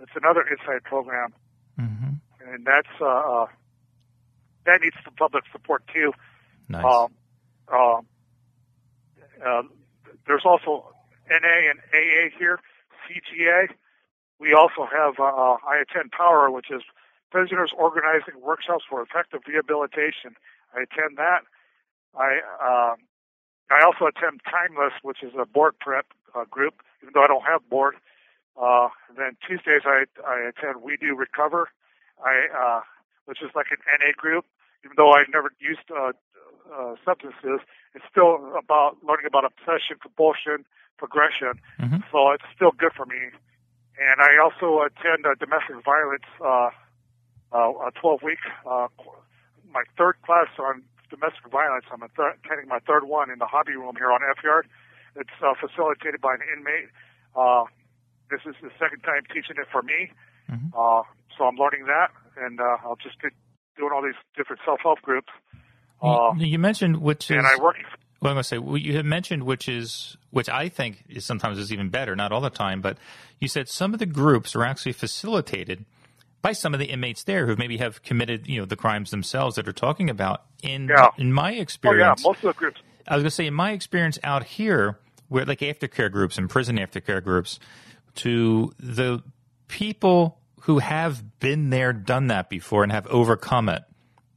[0.01, 1.35] It's another inside program,
[1.79, 2.21] Mhm.
[2.41, 3.47] and that's uh, uh,
[4.65, 6.15] that needs some public support too.
[6.71, 6.83] Nice.
[6.83, 7.15] Um,
[7.69, 8.09] um,
[9.45, 9.63] uh,
[10.27, 10.95] there's also
[11.29, 12.59] NA and AA here,
[13.07, 13.69] CGA.
[14.39, 16.83] We also have uh, uh, I attend Power, which is
[17.31, 20.37] Prisoners Organizing Workshops for Effective Rehabilitation.
[20.75, 21.43] I attend that.
[22.19, 22.95] I uh,
[23.71, 27.45] I also attend Timeless, which is a board prep uh, group, even though I don't
[27.45, 27.95] have board.
[28.61, 31.69] Uh, then Tuesdays I I attend We Do Recover,
[32.25, 32.81] I uh,
[33.27, 34.45] which is like an NA group.
[34.85, 36.13] Even though I've never used uh,
[36.73, 37.61] uh, substances,
[37.95, 40.65] it's still about learning about obsession, compulsion,
[40.99, 41.59] progression.
[41.81, 42.05] Mhm.
[42.13, 43.31] So it's still good for me.
[43.99, 46.71] And I also attend a domestic violence, uh,
[47.53, 48.89] uh, a 12 week, uh,
[49.73, 50.83] my third class on
[51.15, 51.87] domestic violence.
[51.93, 54.67] I'm a th- attending my third one in the hobby room here on F Yard.
[55.17, 56.91] It's uh, facilitated by an inmate.
[57.37, 57.65] Uh,
[58.31, 60.11] this is the second time teaching it for me.
[60.51, 60.75] Mhm.
[60.75, 61.03] Uh,
[61.37, 63.29] so I'm learning that, and uh, I'll just be
[63.77, 65.33] doing all these different self-help groups.
[66.03, 67.77] Uh, you, you mentioned which is and I work.
[68.21, 71.25] Well, I'm going to say well, you had mentioned which is which I think is
[71.25, 72.99] sometimes is even better, not all the time, but
[73.41, 75.85] you said some of the groups are actually facilitated
[76.45, 79.57] by some of the inmates there who maybe have committed you know the crimes themselves
[79.57, 80.43] that are talking about.
[80.63, 81.09] In Yeah.
[81.17, 82.81] in my experience, Oh yeah, most of the groups.
[83.09, 86.49] I was going to say in my experience out here, where like aftercare groups and
[86.51, 87.59] prison aftercare groups,
[88.17, 89.23] to the
[89.69, 93.83] people who have been there, done that before, and have overcome it,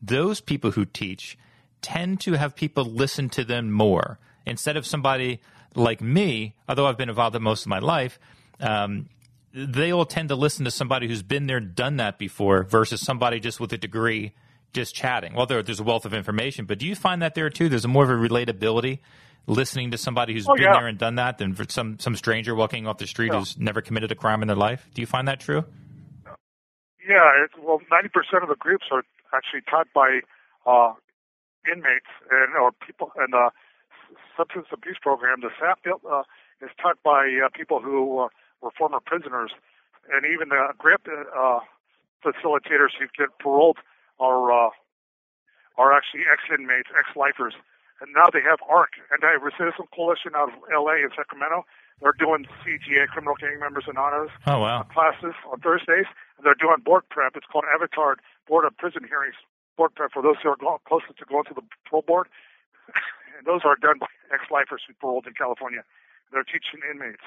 [0.01, 1.37] those people who teach
[1.81, 5.41] tend to have people listen to them more instead of somebody
[5.75, 6.55] like me.
[6.69, 8.17] Although I've been involved in most of my life,
[8.61, 9.09] um,
[9.57, 13.39] they all tend to listen to somebody who's been there, done that before, versus somebody
[13.39, 14.33] just with a degree
[14.73, 15.33] just chatting.
[15.33, 17.69] Well, there, there's a wealth of information, but do you find that there too?
[17.69, 18.99] There's a more of a relatability
[19.47, 20.73] listening to somebody who's Oh, been yeah.
[20.73, 23.39] there and done that than for some some stranger walking off the street Yeah.
[23.39, 24.87] who's never committed a crime in their life.
[24.93, 25.63] Do you find that true?
[27.07, 30.19] Yeah, it, well, 90% of the groups are actually taught by
[30.65, 30.93] uh,
[31.71, 33.49] inmates and or people in the
[34.35, 35.39] substance abuse program.
[35.41, 36.23] The SAP uh,
[36.61, 38.27] is taught by uh, people who uh,
[38.61, 39.51] were former prisoners,
[40.13, 41.59] and even the GRIP uh,
[42.23, 43.77] facilitators who get paroled
[44.19, 44.69] are uh,
[45.77, 47.53] are actually ex-inmates, ex-lifers.
[48.01, 51.01] And now they have ARC, Anti-Recidivism Coalition out of L.A.
[51.05, 51.65] and Sacramento.
[52.01, 54.83] They're doing CGA, Criminal Gang Members Anonymous Oh wow.
[54.93, 56.05] classes on Thursdays.
[56.37, 57.33] And they're doing board prep.
[57.35, 58.17] It's called Avatar
[58.47, 59.33] Board of Prison Hearings
[59.77, 62.27] Board Prep for those who are closest to going to the parole board.
[63.37, 65.81] and those are done by ex-lifers who paroled in California.
[66.31, 67.21] They're teaching inmates.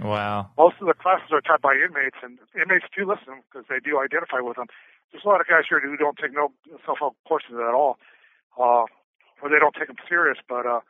[0.00, 0.50] Wow.
[0.58, 3.98] Most of the classes are taught by inmates, and inmates do listen because they do
[4.00, 4.66] identify with them.
[5.12, 6.52] There's a lot of guys here who don't take no
[6.84, 7.96] self-help courses at all,
[8.58, 8.84] uh,
[9.40, 10.38] or they don't take them serious.
[10.48, 10.80] But uh,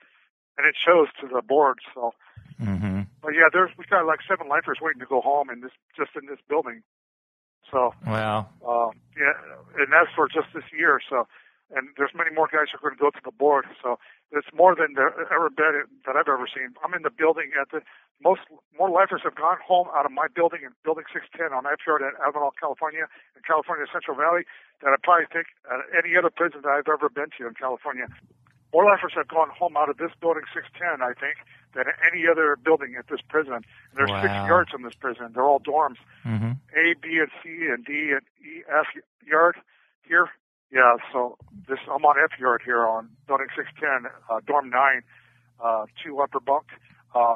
[0.59, 1.79] and it shows to the board.
[1.95, 2.13] So,
[2.59, 5.73] hmm but yeah, there's we've got like seven lifers waiting to go home in this
[5.97, 6.83] just in this building.
[7.71, 8.49] So Wow.
[8.67, 9.35] uh, yeah,
[9.79, 11.01] and that's for just this year.
[11.11, 11.27] So,
[11.75, 13.67] and there's many more guys who are going to go to the board.
[13.83, 13.99] So
[14.31, 16.75] it's more than there ever been that I've ever seen.
[16.85, 17.83] I'm in the building at the
[18.23, 18.43] most
[18.79, 22.01] more lifers have gone home out of my building in Building 610 on F Yard
[22.01, 23.05] at Avenal, California,
[23.37, 24.49] in California Central Valley,
[24.81, 28.09] than I probably think at any other prison that I've ever been to in California.
[28.73, 32.57] More lifers have gone home out of this building 610, I think, than any other
[32.57, 33.55] building at this prison.
[33.55, 35.33] And there's six yards in this prison.
[35.35, 36.01] They're all dorms.
[36.25, 38.87] hmm A, B, and C, and D, and E, F
[39.25, 39.57] yard
[40.09, 40.29] here.
[40.73, 45.03] Yeah, so this I'm on F yard here on building 610, uh, dorm nine,
[45.63, 46.67] uh, two upper bunk.
[47.15, 47.35] Uh,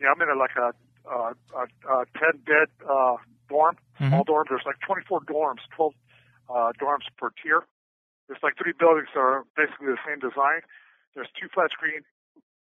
[0.00, 0.70] yeah, I'm in a, like a,
[1.10, 3.16] uh, a, a 10 bed uh,
[3.48, 4.08] dorm, Mhm.
[4.08, 4.46] small dorm.
[4.48, 5.92] There's like 24 dorms, 12
[6.48, 7.66] uh, dorms per tier.
[8.28, 10.62] There's like three buildings that are basically the same design.
[11.14, 12.02] There's two flat screen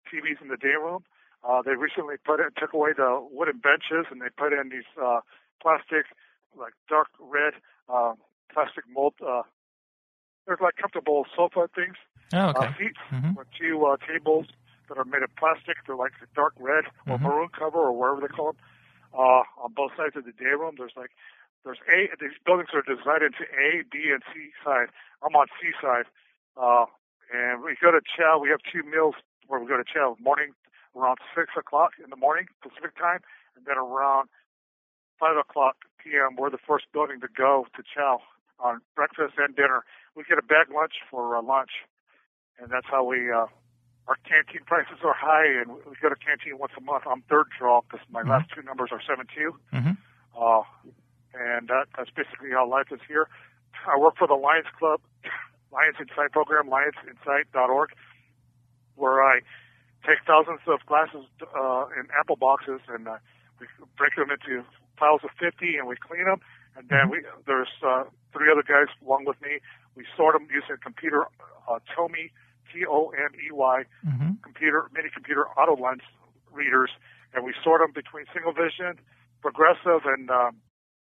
[0.07, 1.03] TVs in the day room.
[1.43, 4.87] Uh, they recently put it, took away the wooden benches and they put in these
[5.01, 5.19] uh,
[5.61, 6.05] plastic,
[6.55, 7.53] like dark red
[7.89, 8.13] uh,
[8.51, 9.13] plastic mold.
[9.21, 9.43] Uh,
[10.47, 11.95] there's like comfortable sofa things,
[12.33, 12.59] Oh, okay.
[12.59, 13.35] uh, seats Mhm.
[13.35, 14.47] with two uh, tables
[14.89, 15.77] that are made of plastic.
[15.85, 17.23] They're like a dark red or Mhm.
[17.23, 18.59] maroon cover or whatever they call them.
[19.13, 21.11] Uh, on both sides of the day room, there's like
[21.63, 22.07] there's A.
[22.19, 24.89] These buildings are divided into A, B, and C side.
[25.21, 26.05] I'm on C side,
[26.55, 26.85] uh,
[27.31, 28.39] and we go to chow.
[28.39, 29.15] We have two meals
[29.47, 30.15] where we go to chow.
[30.19, 30.53] Morning
[30.95, 33.21] around six o'clock in the morning Pacific time,
[33.55, 34.29] and then around
[35.19, 36.35] five o'clock p.m.
[36.35, 38.21] We're the first building to go to chow
[38.59, 39.83] on breakfast and dinner.
[40.17, 41.69] We get a bag lunch for uh, lunch,
[42.57, 43.29] and that's how we.
[43.31, 43.45] Uh,
[44.09, 47.03] our canteen prices are high, and we go to canteen once a month.
[47.05, 48.29] I'm third draw because my Mhm.
[48.33, 49.53] last two numbers are seven two.
[49.71, 49.97] Mhm.
[50.35, 50.63] Uh,
[51.37, 53.27] and that, that's basically how life is here.
[53.85, 55.01] I work for the Lions Club,
[55.71, 57.89] Lions Insight program, lionsinsight.org,
[58.95, 59.41] where I
[60.07, 63.17] take thousands of glasses uh, in apple boxes and uh,
[63.59, 64.63] we break them into
[64.95, 66.39] piles of 50 and we clean them.
[66.77, 69.59] And then we there's uh, three other guys along with me.
[69.97, 71.25] We sort them using a computer,
[71.67, 72.29] uh, Tomey,
[72.71, 74.41] T-O-M-E-Y, Mhm.
[74.43, 76.03] computer, mini computer auto lens
[76.51, 76.91] readers,
[77.33, 78.99] and we sort them between single vision,
[79.41, 80.61] progressive, and um,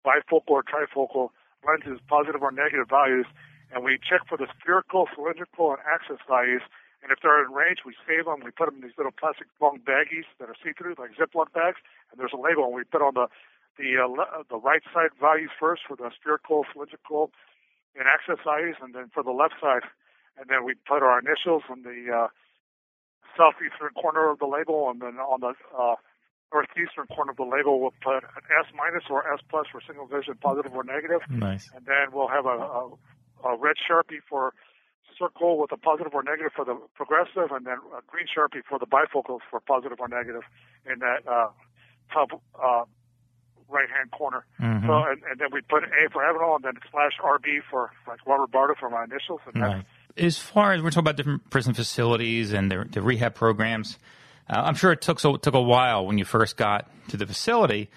[0.05, 1.31] bifocal or trifocal
[1.66, 3.27] lenses, positive or negative values,
[3.70, 6.62] and we check for the spherical, cylindrical, and axis values.
[7.03, 8.40] And if they're in range, we save them.
[8.40, 11.79] We put them in these little plastic long baggies that are see-through, like Ziploc bags,
[12.11, 13.29] and there's a label, and we put on the
[13.77, 17.31] the uh, le- the right side values first for the spherical, cylindrical,
[17.96, 19.83] axis values, and then for the left side,
[20.38, 22.29] and then we put our initials in the uh,
[23.37, 25.94] southeastern corner of the label, and then on the uh,
[26.53, 30.07] northeastern corner of the label, we'll put an S minus or S plus for single
[30.07, 31.70] vision, positive or negative, Nice.
[31.74, 32.90] and then we'll have a, a,
[33.44, 34.55] a red sharpie for
[35.18, 38.79] circle with a positive or negative for the progressive, and then a green sharpie for
[38.79, 40.42] the bifocals for positive or negative
[40.87, 41.48] in that uh,
[42.12, 42.85] top uh,
[43.68, 44.44] right hand corner.
[44.61, 44.87] Mhm.
[44.87, 48.18] So, and, and then we put A for Avenal, and then slash RB for like
[48.26, 49.85] Robert Bardo for my initials, and that's Right.
[50.16, 53.98] As far as we're talking about different prison facilities and the, the rehab programs,
[54.50, 57.26] uh, I'm sure it took so took a while when you first got to the
[57.26, 57.88] facility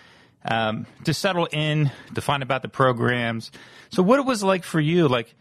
[0.45, 3.51] um, to settle in, to find about the programs.
[3.89, 5.33] So, what it was like for you, like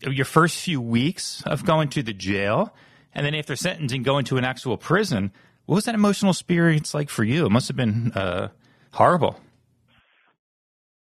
[0.00, 2.74] your first few weeks of going to the jail,
[3.14, 5.30] and then after sentencing, going to an actual prison.
[5.66, 7.46] What was that emotional experience like for you?
[7.46, 8.48] It must have been uh,
[8.92, 9.40] horrible.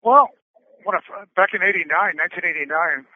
[0.02, 0.30] Well,
[0.84, 1.00] when I,
[1.36, 3.06] back in '89, 1989,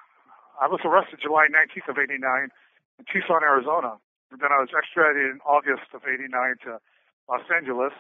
[0.61, 2.51] I was arrested July 19th of '89
[2.99, 3.97] in Tucson, Arizona.
[4.31, 6.29] And then I was extradited in August of '89
[6.69, 6.79] to
[7.29, 7.93] Los Angeles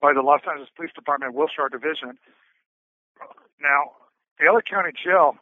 [0.00, 2.18] by the Los Angeles Police Department Wilshire Division.
[3.60, 3.96] Now,
[4.38, 5.36] the LA County Jail,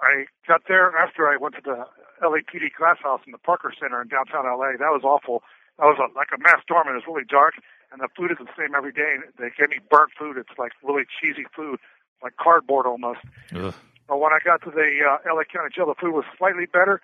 [0.00, 1.84] I got there after I went to the
[2.24, 4.76] LAPD glass house in the Parker Center in downtown LA.
[4.80, 5.42] That was awful.
[5.78, 7.54] That was a, like a mass dorm, and it was really dark,
[7.94, 9.22] and the food is the same every day.
[9.38, 10.34] They gave me burnt food.
[10.36, 11.78] It's like really cheesy food,
[12.26, 13.22] like cardboard almost.
[13.54, 13.72] Ugh.
[14.10, 17.00] But when I got to the uh, LA County Jail, the food was slightly better,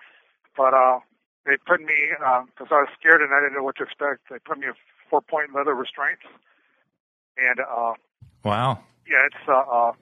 [0.59, 0.99] but uh,
[1.47, 1.95] they put me
[2.51, 4.27] because I was scared and I didn't know what to expect.
[4.29, 4.75] They put me in
[5.09, 6.27] four-point leather restraints,
[7.39, 7.95] and uh,
[8.45, 8.83] Wow.
[9.07, 9.93] yeah, it's uh, uh,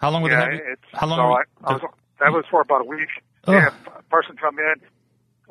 [0.00, 0.34] How long were they?
[0.34, 1.82] yeah, having- it's how long So were- I, I was,
[2.18, 3.12] that was for about a week.
[3.46, 3.54] Ugh.
[3.54, 4.74] Yeah, a person come in,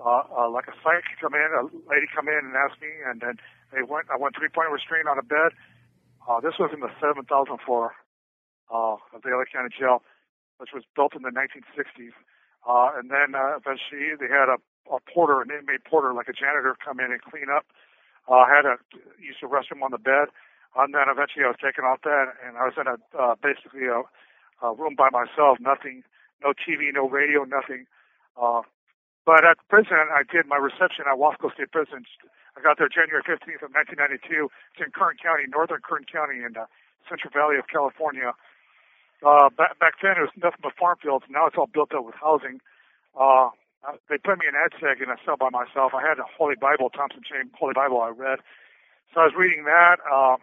[0.02, 3.22] uh, uh, like a psych come in, a lady come in and ask me, and
[3.22, 3.38] then
[3.72, 4.08] they went.
[4.12, 5.56] I went three-point restraint on a bed.
[6.28, 7.26] Uh, this was in the 7,000
[7.66, 7.94] floor
[8.70, 10.04] uh, of the LA County Jail,
[10.60, 12.14] which was built in the 1960s.
[12.62, 14.62] Uh, and then uh, eventually they had a,
[14.94, 17.66] a porter, an inmate porter, like a janitor, come in and clean up.
[18.30, 18.78] Uh, had a
[19.18, 20.30] use the restroom on the bed.
[20.78, 23.90] And then eventually I was taken off that, and I was in a uh, basically
[23.90, 24.06] a,
[24.64, 25.60] a room by myself.
[25.60, 26.04] Nothing,
[26.40, 27.90] no TV, no radio, nothing.
[28.40, 28.62] Uh,
[29.26, 32.06] but at the prison, I did my reception at Wasco State Prison.
[32.58, 34.52] I got there January 15th of 1992.
[34.76, 36.68] It's in Kern County, northern Kern County, in the
[37.08, 38.36] Central Valley of California.
[39.24, 41.26] Uh, back, back then, it was nothing but farm fields.
[41.30, 42.60] Now it's all built up with housing.
[43.16, 45.94] Uh, uh, they put me in ADSEG in a cell by myself.
[45.94, 48.40] I had a Holy Bible, Thompson Chain Holy Bible I read.
[49.14, 49.98] So I was reading that.
[50.06, 50.38] Uh,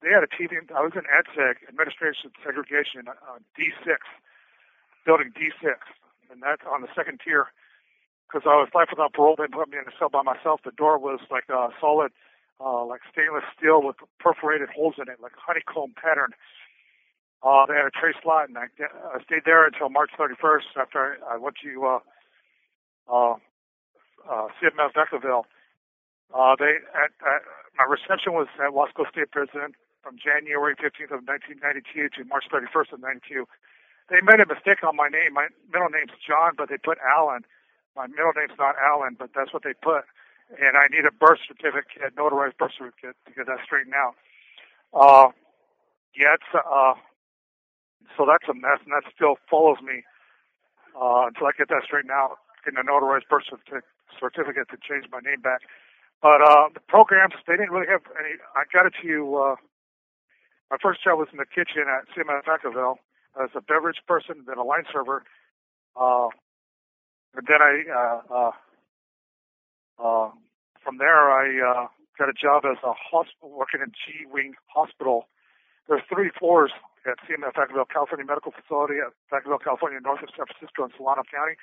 [0.00, 0.54] they had a TV.
[0.70, 3.98] I was in ADSEG, Administration Segregation, uh, D6,
[5.04, 5.74] building D6,
[6.30, 7.50] and that's on the second tier.
[8.28, 10.60] Because I was life without parole, they put me in a cell by myself.
[10.62, 12.12] The door was like a solid,
[12.60, 16.36] uh, like stainless steel with perforated holes in it, like a honeycomb pattern.
[17.42, 18.68] Uh, they had a trace lot, and I,
[19.14, 22.00] I stayed there until March 31st after I, I went to uh,
[23.08, 23.34] uh,
[24.28, 25.44] uh, CMF Vacaville.
[26.34, 27.40] Uh, they at, at,
[27.78, 29.72] my reception was at Wasco State Prison.
[30.02, 33.46] from January 15th of 1992 to March 31st of 92.
[34.10, 35.34] They made a mistake on my name.
[35.34, 37.44] My middle name's John, but they put Allen.
[37.96, 40.04] My middle name's not Allen, but that's what they put.
[40.48, 44.14] And I need a birth certificate, notarized birth certificate, to get that straightened out.
[44.96, 45.28] Uh,
[46.16, 46.94] yeah, it's, uh,
[48.16, 50.02] so that's a mess, and that still follows me
[50.96, 55.20] uh, until I get that straightened out, getting a notarized birth certificate, to change my
[55.20, 55.60] name back.
[56.22, 58.40] But uh, the programs, they didn't really have any.
[58.56, 59.36] I got it to you.
[59.36, 59.56] uh,
[60.70, 62.96] my first job was in the kitchen at CMF Vacaville
[63.42, 65.24] as a beverage person, then a line server.
[65.96, 66.28] Uh,
[67.38, 68.52] and then I, uh, uh,
[70.02, 70.30] uh,
[70.82, 71.86] from there, I uh,
[72.18, 75.30] got a job as a hospital, working in G Wing Hospital.
[75.86, 76.74] There's three floors
[77.06, 81.22] at CMF Vacaville California Medical Facility at Vacaville, California, north of San Francisco in Solano
[81.30, 81.54] County.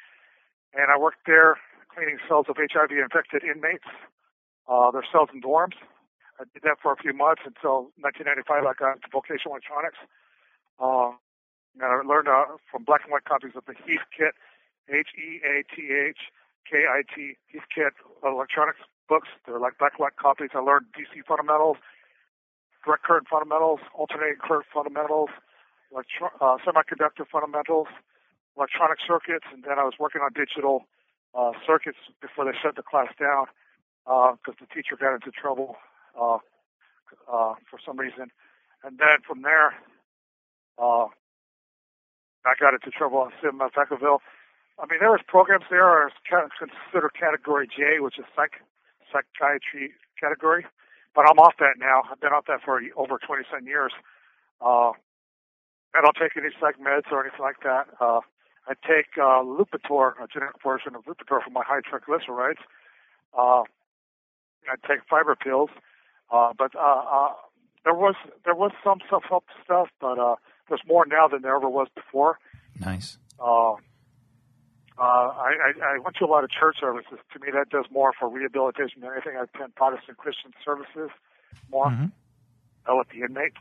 [0.72, 1.60] And I worked there
[1.92, 3.88] cleaning cells of HIV infected inmates
[4.72, 5.76] uh, their cells and dorms.
[6.40, 8.64] I did that for a few months until 1995.
[8.64, 10.00] I got into vocational electronics.
[10.80, 11.20] Uh,
[11.76, 13.76] and I learned uh, from black and white copies of the
[14.90, 17.18] Heathkit, H-E-A-T-H-K-I-T,
[17.54, 17.92] Heathkit
[18.24, 19.28] electronics books.
[19.46, 20.50] They're like black and copies.
[20.54, 21.78] I learned DC fundamentals,
[22.86, 25.30] direct current fundamentals, alternating current fundamentals,
[25.92, 27.88] electro- uh, semiconductor fundamentals,
[28.58, 30.86] electronic circuits, and then I was working on digital
[31.34, 33.46] uh, circuits before they shut the class down
[34.06, 35.76] because uh, the teacher got into trouble
[36.20, 36.38] uh,
[37.28, 38.32] uh, for some reason.
[38.84, 39.74] And then from there,
[40.78, 41.08] uh,
[42.46, 44.20] I got into trouble at CMF Vacaville.
[44.78, 48.60] I mean, there was programs there are considered Category J, which is psych
[49.12, 50.66] psychiatry category,
[51.14, 52.04] but I'm off that now.
[52.12, 53.94] I've been off that for over 27 years.
[54.60, 54.92] Uh,
[55.96, 57.88] I don't take any psych meds or anything like that.
[58.02, 58.20] Uh,
[58.68, 62.64] I take uh, Lipitor, a generic version of Lipitor for my high triglycerides.
[63.38, 63.64] Uh,
[64.68, 65.70] I take fiber pills,
[66.32, 67.34] uh, but uh, uh,
[67.84, 70.36] there was there was some self help stuff, but uh,
[70.68, 72.40] there's more now than there ever was before.
[72.80, 73.18] Nice.
[73.40, 73.76] Uh,
[74.98, 77.20] uh, I, I, I went to a lot of church services.
[77.34, 79.36] To me, that does more for rehabilitation than anything.
[79.36, 81.12] I attend Protestant Christian services
[81.70, 82.16] more mm-hmm.
[82.88, 83.60] uh, with the inmates.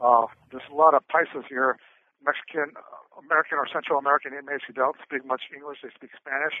[0.00, 1.78] Uh, there's a lot of paisas here,
[2.24, 2.74] Mexican,
[3.16, 5.78] American, or Central American inmates who don't speak much English.
[5.82, 6.58] They speak Spanish.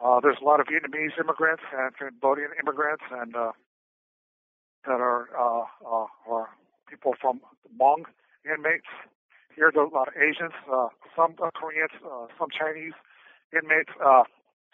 [0.00, 3.52] Uh, there's a lot of Vietnamese immigrants and Cambodian immigrants and uh,
[4.86, 6.48] that are uh, uh, are
[6.88, 8.04] people from Hmong
[8.46, 8.88] inmates.
[9.54, 12.94] Here, there's a lot of Asians, uh, some uh, Koreans, uh, some Chinese
[13.52, 14.24] inmates, uh,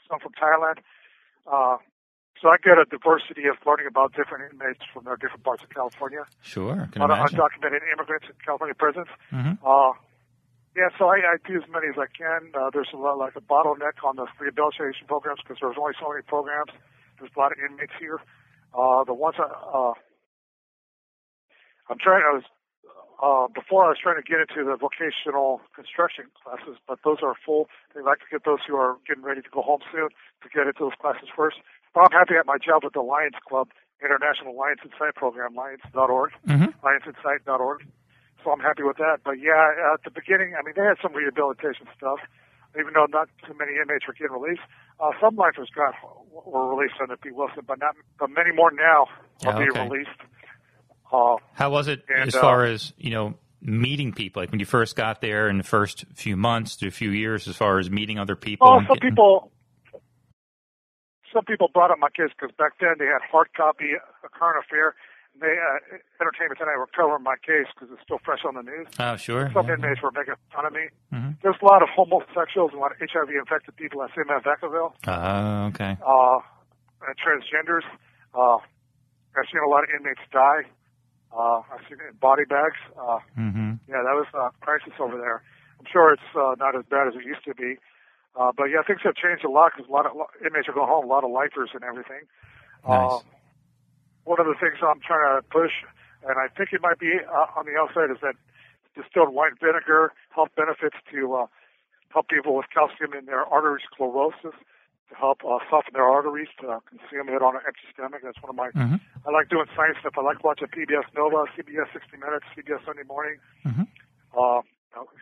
[0.08, 0.78] some from Thailand.
[1.46, 1.78] Uh,
[2.40, 5.70] so I get a diversity of learning about different inmates from their different parts of
[5.70, 6.24] California.
[6.42, 7.38] Sure, can imagine.
[7.38, 9.06] undocumented immigrants in California prisons.
[9.32, 9.64] Mm-hmm.
[9.64, 9.92] Uh,
[10.76, 12.50] yeah, so I, I do as many as I can.
[12.52, 16.10] Uh, there's a lot like a bottleneck on the rehabilitation programs because there's only so
[16.10, 16.74] many programs.
[17.18, 18.18] There's a lot of inmates here.
[18.74, 19.94] Uh, the ones I, uh,
[21.88, 22.26] I'm trying.
[22.26, 22.42] I was
[23.24, 27.32] uh, before I was trying to get into the vocational construction classes, but those are
[27.40, 27.72] full.
[27.96, 30.12] They like to get those who are getting ready to go home soon
[30.44, 31.56] to get into those classes first.
[31.96, 33.72] But I'm happy at my job with the Lions Club,
[34.04, 36.68] International Lions Insight Program, Lions.org, mm-hmm.
[36.84, 37.88] LionsInsight.org
[38.44, 39.24] so I'm happy with that.
[39.24, 42.20] But yeah, at the beginning, I mean, they had some rehabilitation stuff,
[42.78, 44.62] even though not too many inmates were getting released.
[45.00, 45.96] Uh, some lifers got
[46.30, 49.08] were released under Pete Wilson, but not, but many more now
[49.48, 49.88] are Yeah, being okay.
[49.88, 50.20] released.
[51.14, 54.42] Uh, How was it And, as uh, far as you know meeting people?
[54.42, 57.46] Like when you first got there in the first few months to a few years,
[57.48, 58.66] as far as meeting other people.
[58.68, 59.50] oh, some getting- people,
[61.32, 64.62] some people brought up my case because back then they had hard copy a current
[64.64, 64.94] affair.
[65.34, 68.62] And they uh, Entertainment Tonight were covering my case because it's still fresh on the
[68.62, 68.86] news.
[69.00, 69.50] Oh, sure.
[69.52, 69.74] Some yeah.
[69.74, 70.86] inmates were making fun of me.
[71.12, 71.40] Mhm.
[71.42, 74.94] There's a lot of homosexuals and a lot of HIV infected people at CMF Vacaville.
[75.10, 75.96] Oh, okay.
[75.98, 76.38] uh,
[77.06, 77.82] and transgenders.
[78.32, 78.58] Uh,
[79.34, 80.62] I've seen a lot of inmates die.
[81.34, 82.78] Uh, I've seen it in body bags.
[82.94, 85.42] Uh, hmm yeah, that was a crisis over there.
[85.78, 87.76] I'm sure it's uh, not as bad as it used to be.
[88.34, 90.88] Uh, but yeah, things have changed a lot because a lot of inmates are going
[90.88, 92.24] home, a lot of lifers and everything.
[92.82, 93.22] Uh, Nice.
[94.24, 95.84] one of the things I'm trying to push,
[96.24, 98.34] and I think it might be uh, on the outside, is that
[98.96, 101.46] distilled white vinegar health benefits to uh,
[102.08, 104.56] help people with calcium in their artery sclerosis,
[105.10, 108.20] to help uh, soften their arteries, to uh, consume it on an empty stomach.
[108.24, 108.70] That's one of my.
[108.72, 109.00] Mhm.
[109.26, 110.14] I like doing science stuff.
[110.16, 113.36] I like watching PBS Nova, CBS 60 Minutes, CBS Sunday Morning,
[113.66, 113.86] Mhm.
[114.36, 114.62] uh,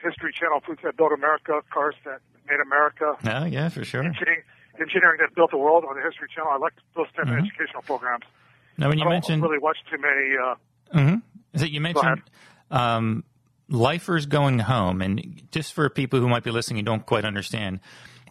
[0.02, 4.02] History Channel, Foods That Built America, Cars That Made America, Oh, yeah, for sure.
[4.02, 4.42] engineering,
[4.80, 6.50] engineering That Built the World on the History Channel.
[6.52, 7.38] I like those type Mhm.
[7.38, 8.24] of educational programs.
[8.78, 10.36] Now, when you I don't mentioned really watch too many.
[10.36, 10.54] Uh,
[10.92, 11.14] hmm
[11.54, 12.22] Is it you mentioned
[12.70, 13.22] um,
[13.68, 17.80] lifers going home, and just for people who might be listening and don't quite understand,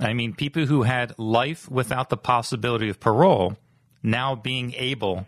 [0.01, 3.57] I mean people who had life without the possibility of parole
[4.03, 5.27] now being able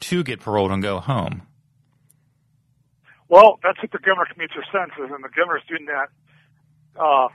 [0.00, 1.42] to get paroled and go home.
[3.28, 6.08] Well, that's what the governor commutes her sentences, and the governor's doing that.
[6.94, 7.28] Uh,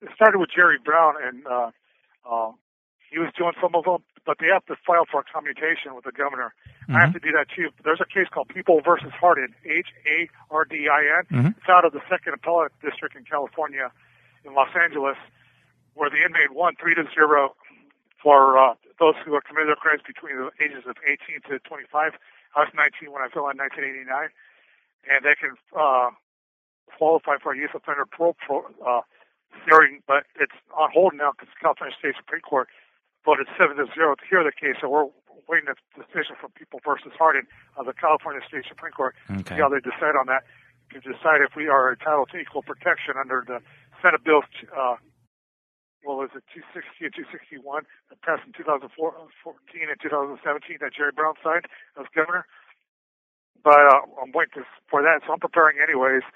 [0.00, 1.70] it started with Jerry Brown, and uh,
[2.28, 2.52] uh,
[3.10, 6.04] he was doing some of them, but they have to file for a commutation with
[6.04, 6.54] the governor.
[6.84, 6.96] Mm-hmm.
[6.96, 7.70] I have to do that too.
[7.82, 11.24] There's a case called People versus Hardin, H A R D I N.
[11.26, 11.50] Mhm.
[11.58, 13.90] It's out of the Second Appellate District in California,
[14.44, 15.16] in Los Angeles,
[15.94, 17.54] where the inmate won three to zero
[18.22, 22.12] for uh, those who have committed their crimes between the ages of 18 to 25.
[22.54, 24.06] I was 19 when I fell in 1989,
[25.10, 26.14] and they can uh,
[26.96, 29.02] qualify for a youth offender parole pro, uh,
[29.66, 32.68] hearing, but it's on hold now because the California State Supreme Court
[33.24, 34.76] voted seven to zero to hear the case.
[34.80, 35.08] So we're
[35.48, 39.56] waiting a decision from People versus Hardin of the California State Supreme Court Okay.
[39.56, 40.44] see how they decide on that
[40.92, 43.60] to decide if we are entitled to equal protection under the
[44.00, 44.42] Senate Bill,
[44.76, 44.96] uh,
[46.02, 51.34] what was it, 260 and 261 that passed in 2014 and 2017 that Jerry Brown
[51.42, 51.66] signed
[51.98, 52.46] as governor.
[53.62, 56.26] But uh, I'm waiting for that, so I'm preparing anyways.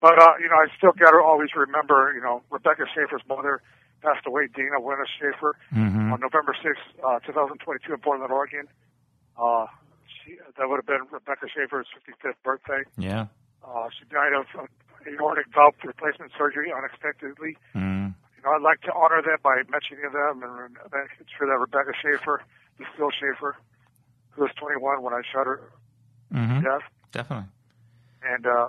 [0.00, 3.60] But uh, you know, I still got to always remember, you know, Rebecca Schaeffer's mother
[4.02, 8.66] passed away, Dana Winna Schaeffer hmm on November 6th, uh, 2022 in Portland, Oregon.
[9.38, 9.64] Uh,
[10.04, 12.82] she, that would have been Rebecca Schaeffer's 55th birthday.
[12.98, 13.26] Yeah.
[13.64, 14.66] Uh, she died of uh,
[15.08, 17.56] aortic valve replacement surgery unexpectedly.
[17.74, 18.01] Mm.
[18.42, 21.92] You know, I'd like to honor them by mentioning them and making sure that Rebecca
[21.94, 22.42] Schaeffer,
[22.78, 23.54] Lucile Schaeffer,
[24.30, 25.60] who was 21 when I shot her
[26.32, 26.82] hmm to death,
[27.12, 27.46] Definitely.
[28.26, 28.68] and uh,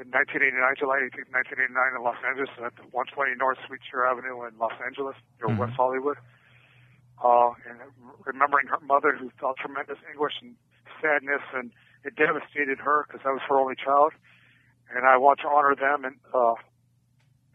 [0.00, 4.72] in 1989, July 18th, 1989, in Los Angeles, at 120 North Sweetzer Avenue in Los
[4.80, 5.58] Angeles, near Mhm.
[5.58, 6.16] West Hollywood.
[7.22, 7.82] Uh, and
[8.24, 10.54] remembering her mother, who felt tremendous anguish and
[11.02, 11.72] sadness, and
[12.04, 14.12] it devastated her because I was her only child.
[14.94, 16.54] And I want to honor them, and uh,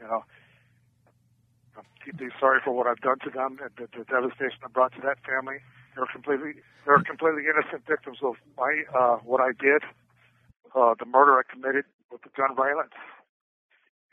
[0.01, 0.25] you know,
[1.77, 4.93] I'm deeply sorry for what I've done to them, and the, the devastation I brought
[4.93, 5.57] to that family.
[5.95, 9.83] They're completely, they're completely innocent victims of my uh, what I did,
[10.75, 12.93] uh, the murder I committed with the gun violence.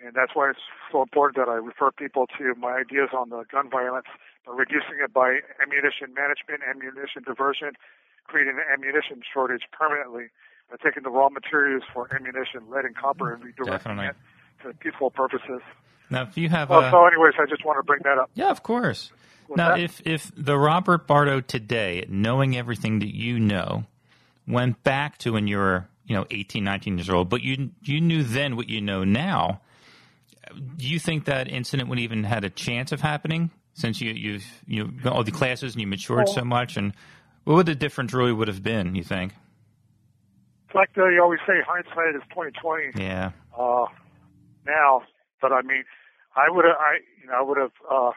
[0.00, 3.44] And that's why it's so important that I refer people to my ideas on the
[3.52, 4.08] gun violence,
[4.46, 7.76] by reducing it by ammunition management, ammunition diversion,
[8.24, 10.32] creating an ammunition shortage permanently,
[10.70, 14.06] by taking the raw materials for ammunition, lead and copper, and redirecting Definitely.
[14.06, 14.16] it
[14.64, 15.60] to peaceful purposes.
[16.10, 18.30] Now, if you have Well, a so, anyways, I just want to bring that up.
[18.34, 19.10] yeah, of course.
[19.46, 19.80] What's now, that?
[19.80, 23.84] if if the Robert Bardo today, knowing everything that you know,
[24.46, 28.00] went back to when you were you know 18, 19 years old, but you you
[28.00, 29.60] knew then what you know now,
[30.76, 33.50] do you think that incident would even had a chance of happening?
[33.74, 36.92] Since you you've you know, all the classes and you matured Well- so much, and
[37.44, 38.94] what would the difference really would have been?
[38.94, 39.32] You think?
[40.66, 42.90] It's like they always say, hindsight is twenty twenty.
[43.02, 43.30] Yeah.
[43.58, 43.86] uh,
[44.66, 45.02] now.
[45.40, 45.84] But I mean,
[46.36, 47.72] I would have, I you know, I would have.
[47.90, 48.12] Uh,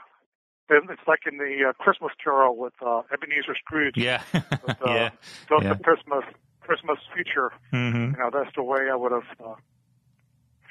[0.69, 3.97] been, it's like in the uh, Christmas Carol with uh, Ebenezer Scrooge.
[3.97, 4.21] Yeah.
[4.33, 5.09] With, uh, yeah.
[5.49, 5.71] Ghost yeah.
[5.71, 6.23] of Christmas,
[6.61, 7.51] Christmas Future.
[7.71, 9.55] hmm You know, that's the way I would have uh,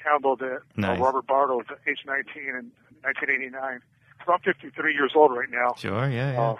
[0.04, 0.60] handled it.
[0.76, 0.98] Nice.
[0.98, 2.72] Uh, Robert Bardo was age 19 in
[3.02, 3.80] 1989.
[4.24, 5.74] So I'm 53 years old right now.
[5.76, 6.08] Sure.
[6.08, 6.32] Yeah.
[6.32, 6.40] yeah.
[6.40, 6.56] Uh,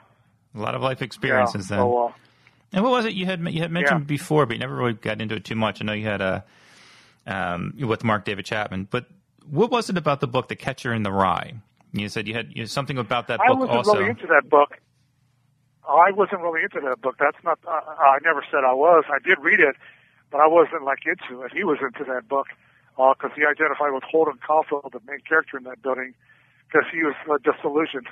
[0.55, 1.79] a lot of life yeah, experiences then.
[1.79, 2.13] so, uh,
[2.73, 4.07] And what was it you had you had mentioned Yeah.
[4.07, 5.81] before, but you never really got into it too much.
[5.81, 6.45] I know you had a
[7.27, 9.07] um, with Mark David Chapman, but
[9.51, 11.55] what was it about the book, The Catcher in the Rye?
[11.93, 13.99] You said you had you had something about that I book I wasn't also.
[13.99, 14.79] really into that book.
[15.89, 17.17] I wasn't really into that book.
[17.19, 17.59] That's not.
[17.67, 19.05] Uh, I never said I was.
[19.13, 19.77] I did read it,
[20.31, 21.53] but I wasn't like into it.
[21.53, 22.47] He was into that book
[22.97, 26.15] because he identified with Holden Caulfield, the main character in that building,
[26.69, 28.07] because he was uh, disillusioned.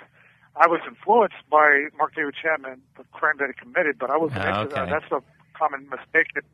[0.57, 4.41] I was influenced by Mark David Chapman, the crime that he committed, but I wasn't
[4.43, 4.89] Ah, into that.
[4.91, 5.23] That's a
[5.57, 6.27] common mistake.
[6.35, 6.45] That,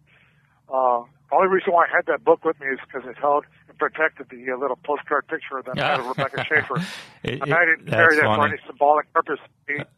[0.69, 3.45] uh, the only reason why I had that book with me is because it held
[3.69, 5.99] and protected the uh, little postcard picture of that Yeah.
[5.99, 6.81] of Rebecca Schaeffer.
[7.23, 9.41] It- And I didn't carry that for any symbolic purpose.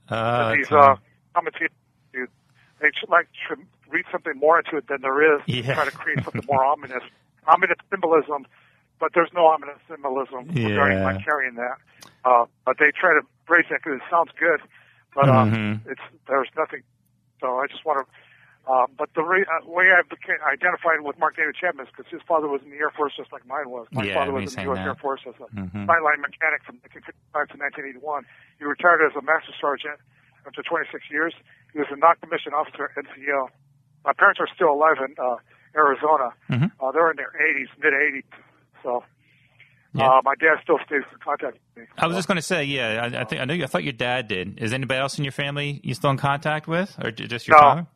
[0.09, 0.97] Uh, these uh,
[1.35, 1.70] commentators,
[2.12, 3.57] they should like to
[3.91, 5.43] read something more into it than there is.
[5.47, 5.74] Yeah.
[5.74, 7.03] Try to create something more ominous,
[7.47, 8.47] ominous symbolism,
[9.01, 11.76] but there's no ominous symbolism regarding my carrying that.
[12.24, 14.61] Uh, but they try to phrase that because it sounds good,
[15.14, 15.81] but uh, Mhm.
[15.91, 16.83] it's there's nothing.
[17.41, 18.12] So I just want to.
[18.68, 22.04] Uh, but the re- uh, way I became identified with Mark David Chapman is because
[22.12, 23.86] his father was in the Air Force just like mine was.
[23.92, 24.84] My Yeah, father was in the U.S.
[24.84, 25.86] Air Force as a Mhm.
[25.88, 28.26] sideline mechanic from 1955 to 1981.
[28.60, 29.96] He retired as a master sergeant
[30.44, 31.32] after 26 years.
[31.72, 33.48] He was a non-commissioned officer at NCO.
[34.04, 35.36] My parents are still alive in uh,
[35.74, 36.36] Arizona.
[36.52, 36.68] Mhm.
[36.76, 38.28] Uh, they're in their 80s, mid 80s.
[38.84, 39.02] So
[39.96, 40.08] Yeah.
[40.12, 41.88] uh, my dad still stays in contact with me.
[41.96, 43.54] I was just going to say, yeah, I, I think I know.
[43.54, 44.60] You, I thought your dad did.
[44.60, 47.60] Is anybody else in your family you still in contact with, or just your No.
[47.62, 47.86] father?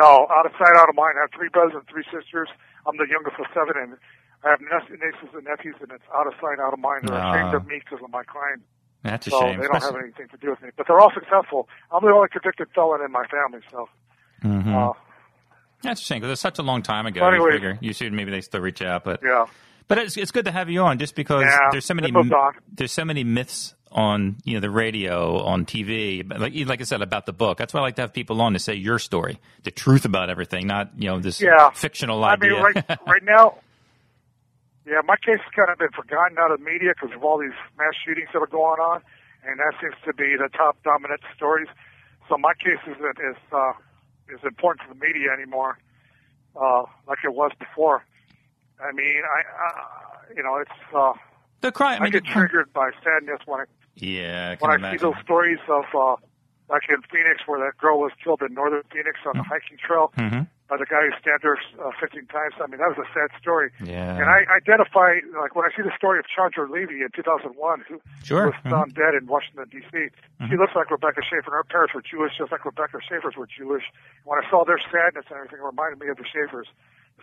[0.00, 1.14] No, out of sight, out of mind.
[1.18, 2.48] I have three brothers and three sisters.
[2.86, 3.96] I'm the youngest of seven, and
[4.44, 7.08] I have nieces and nephews, and it's out of sight, out of mind.
[7.08, 7.32] They're Ah.
[7.32, 8.62] ashamed of me because of my crime.
[9.02, 9.60] That's a so shame.
[9.60, 10.70] they don't have anything to do with me.
[10.76, 11.68] But they're all successful.
[11.92, 13.88] I'm the only convicted felon in my family, so
[14.42, 14.74] Mhm.
[14.74, 14.92] uh,
[15.82, 17.28] That's a shame because it's such a long time ago.
[17.30, 19.44] You figure you should maybe they still reach out, but Yeah.
[19.86, 22.10] but it's it's good to have you on just because Yeah, there's so many
[22.72, 26.84] there's so many myths on you know the radio on TV but like like I
[26.84, 27.58] said about the book.
[27.58, 30.30] That's why I like to have people on to say your story, the truth about
[30.30, 31.70] everything, not you know this Yeah.
[31.70, 33.54] fictional I mean, right, right now,
[34.86, 37.38] yeah, my case has kind of been forgotten out of the media because of all
[37.38, 39.00] these mass shootings that are going on,
[39.46, 41.68] and that seems to be the top dominant stories.
[42.28, 43.72] So my case isn't as uh,
[44.28, 45.78] is important to the media anymore,
[46.56, 48.04] uh, like it was before.
[48.80, 51.12] I mean, I, uh, you know, it's uh,
[51.64, 52.00] the crime.
[52.00, 53.64] I mean, get the- triggered by sadness when I
[53.96, 54.98] Yeah, I when I imagine.
[54.98, 56.16] see those stories of uh,
[56.68, 60.12] like in Phoenix where that girl was killed in northern Phoenix on a hiking trail
[60.16, 60.46] Mhm.
[60.66, 62.54] by the guy who stabbed her uh, 15 times.
[62.58, 63.68] I mean, that was a sad story.
[63.84, 64.16] Yeah.
[64.16, 68.00] And I identify, like, when I see the story of Chandra Levy in 2001, who
[68.24, 68.46] Sure.
[68.48, 70.08] was found dead in Washington, D.C.,
[70.48, 71.50] she looks like Rebecca Schaeffer.
[71.52, 73.84] Her parents were Jewish, just like Rebecca Schaeffer's were Jewish.
[74.24, 76.66] When I saw their sadness and everything, it reminded me of the Schaeffers.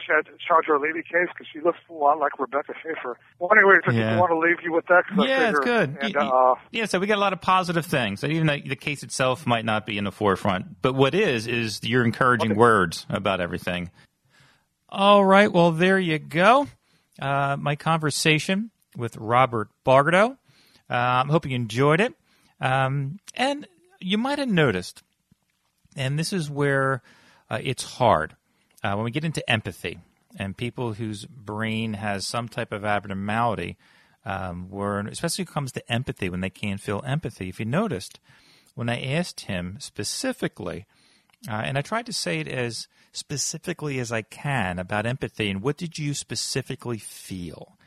[0.05, 3.17] Chandra Levy case, because she looks a lot like Rebecca Schaeffer.
[3.39, 4.17] Well, anyways, I Yeah.
[4.19, 5.03] want to leave you with that.
[5.07, 5.97] Cause I yeah, it's good.
[6.01, 8.19] And, Y- uh, yeah, so we got a lot of positive things.
[8.19, 11.45] So even though the case itself might not be in the forefront, but what is
[11.47, 13.91] is your encouraging words about everything.
[14.89, 16.67] All right, well there you go.
[17.21, 20.37] Uh, my conversation with Robert Bardo.
[20.89, 22.13] Uh, I'm hoping you enjoyed it,
[22.59, 23.67] um, and
[23.99, 25.03] you might have noticed,
[25.95, 27.01] and this is where
[27.49, 28.35] uh, it's hard
[28.84, 29.99] uh, when we get into empathy
[30.38, 33.77] and people whose brain has some type of abnormality,
[34.25, 37.49] um, where especially when it comes to empathy, when they can't feel empathy.
[37.49, 38.19] If you noticed,
[38.75, 40.86] when I asked him specifically,
[41.49, 45.61] uh, and I tried to say it as specifically as I can about empathy, and
[45.61, 47.77] what did you specifically feel?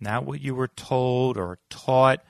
[0.00, 2.22] Not what you were told or taught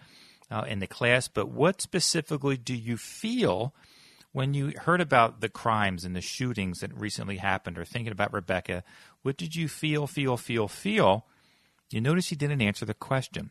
[0.51, 3.75] uh, in the class, but what specifically do you feel
[4.33, 8.33] when you heard about the crimes and the shootings that recently happened or thinking about
[8.33, 8.83] Rebecca?
[9.23, 11.27] What did you feel, feel, feel, feel?
[11.91, 13.51] You notice he didn't answer the question.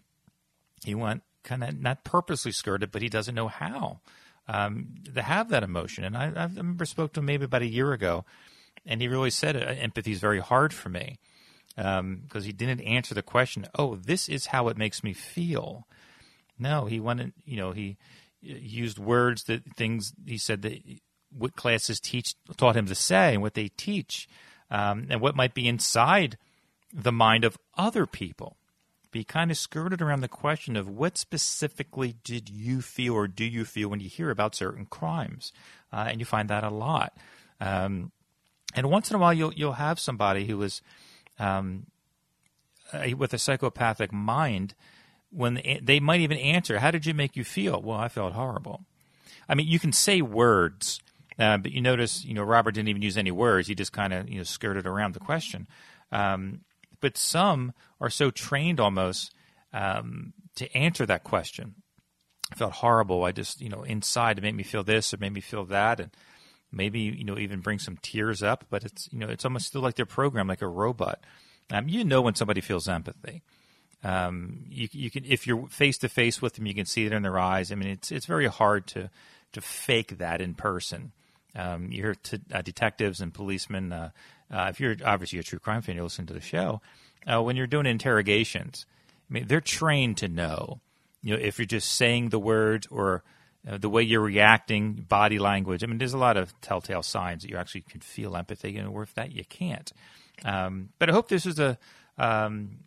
[0.83, 3.99] He went kind of not purposely skirted, but he doesn't know how
[4.47, 6.03] um, to have that emotion.
[6.03, 8.25] And I, I remember spoke to him maybe about a year ago,
[8.85, 11.19] and he really said uh, empathy is very hard for me
[11.75, 13.67] because he didn't answer the question.
[13.75, 15.87] Oh, this is how it makes me feel.
[16.59, 17.97] No, he wanted, you know, he
[18.41, 20.81] used words that things he said that
[21.35, 24.27] what classes teach taught him to say and what they teach,
[24.69, 26.37] um, and what might be inside
[26.93, 28.57] the mind of other people.
[29.11, 33.43] be kind of skirted around the question of what specifically did you feel or do
[33.43, 35.51] you feel when you hear about certain crimes,
[35.91, 37.13] uh, and you find that a lot.
[37.59, 38.11] Um,
[38.73, 40.81] and once in a while, you'll you'll have somebody who is
[41.39, 41.87] um,
[42.93, 44.73] uh, with a psychopathic mind
[45.31, 48.33] when they, they might even answer, "How did you make you feel?" Well, I felt
[48.33, 48.85] horrible.
[49.49, 51.01] I mean, you can say words,
[51.39, 53.67] uh, but you notice, you know, Robert didn't even use any words.
[53.67, 55.67] He just kind of, you know, skirted around the question.
[56.11, 56.61] Um,
[56.99, 59.33] but some are so trained almost
[59.73, 61.75] um, to answer that question.
[62.51, 63.23] I felt horrible.
[63.23, 65.99] I just, you know, inside it made me feel this, it made me feel that,
[65.99, 66.11] and
[66.71, 68.65] maybe, you know, even bring some tears up.
[68.69, 71.23] But it's, you know, it's almost still like they're programmed like a robot.
[71.71, 73.41] Um, you know when somebody feels empathy.
[74.03, 77.11] Um, you, you can, if you're face to face with them, you can see it
[77.11, 77.71] in their eyes.
[77.71, 79.09] I mean, it's it's very hard to
[79.53, 81.11] to fake that in person.
[81.55, 83.91] Um, you hear t- uh, detectives and policemen.
[83.91, 84.09] Uh,
[84.51, 86.81] uh, if you're obviously a true crime fan, you listen to the show.
[87.27, 88.85] Uh, when you're doing interrogations,
[89.29, 90.81] I mean, they're trained to know.
[91.21, 93.23] You know, if you're just saying the words or
[93.69, 95.83] uh, the way you're reacting, body language.
[95.83, 98.87] I mean, there's a lot of telltale signs that you actually can feel empathy, and
[98.87, 99.91] or if that you can't.
[100.43, 101.77] Um, but I hope this is a
[102.17, 102.79] um,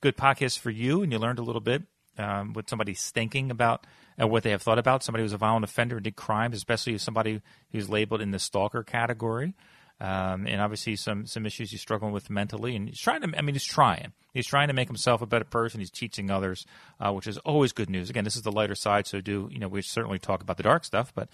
[0.00, 1.82] good podcast for you, and you learned a little bit
[2.18, 3.86] um, what somebody's thinking about
[4.16, 5.02] and what they have thought about.
[5.02, 7.40] Somebody who's a violent offender and did crimes, especially somebody
[7.72, 9.54] who's labeled in the stalker category.
[10.00, 13.38] Um, and obviously, some some issues he's struggling with mentally, and he's trying to.
[13.38, 14.12] I mean, he's trying.
[14.32, 15.80] He's trying to make himself a better person.
[15.80, 16.66] He's teaching others,
[16.98, 18.10] uh, which is always good news.
[18.10, 19.68] Again, this is the lighter side, so do you know?
[19.68, 21.28] We certainly talk about the dark stuff, but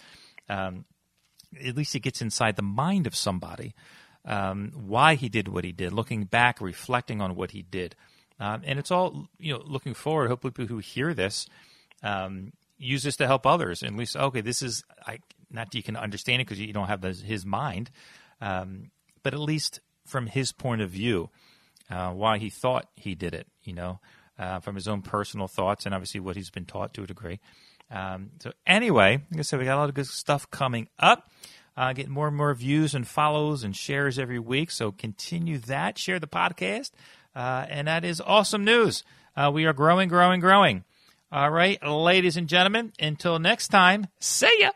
[0.47, 0.85] um,
[1.65, 3.73] at least it gets inside the mind of somebody
[4.25, 7.95] um, why he did what he did, looking back, reflecting on what he did,
[8.41, 9.61] um, and it's all you know.
[9.63, 11.47] Looking forward, hopefully, people who hear this
[12.01, 13.83] um, use this to help others.
[13.83, 15.19] And at least, okay, this is I
[15.51, 17.91] not that you can understand it because you don't have the, his mind,
[18.41, 18.89] um,
[19.21, 21.29] but at least from his point of view,
[21.89, 23.45] uh, why he thought he did it.
[23.63, 23.99] You know,
[24.39, 27.39] uh, from his own personal thoughts and obviously what he's been taught to a degree.
[27.91, 31.29] Um, so anyway, like I said, we got a lot of good stuff coming up.
[31.77, 34.69] Uh, getting more and more views and follows and shares every week.
[34.69, 35.97] So continue that.
[35.97, 36.91] Share the podcast.
[37.35, 39.03] Uh, and that is awesome news.
[39.35, 40.83] Uh, we are growing, growing, growing.
[41.31, 44.71] All right, ladies and gentlemen, until next time, see ya.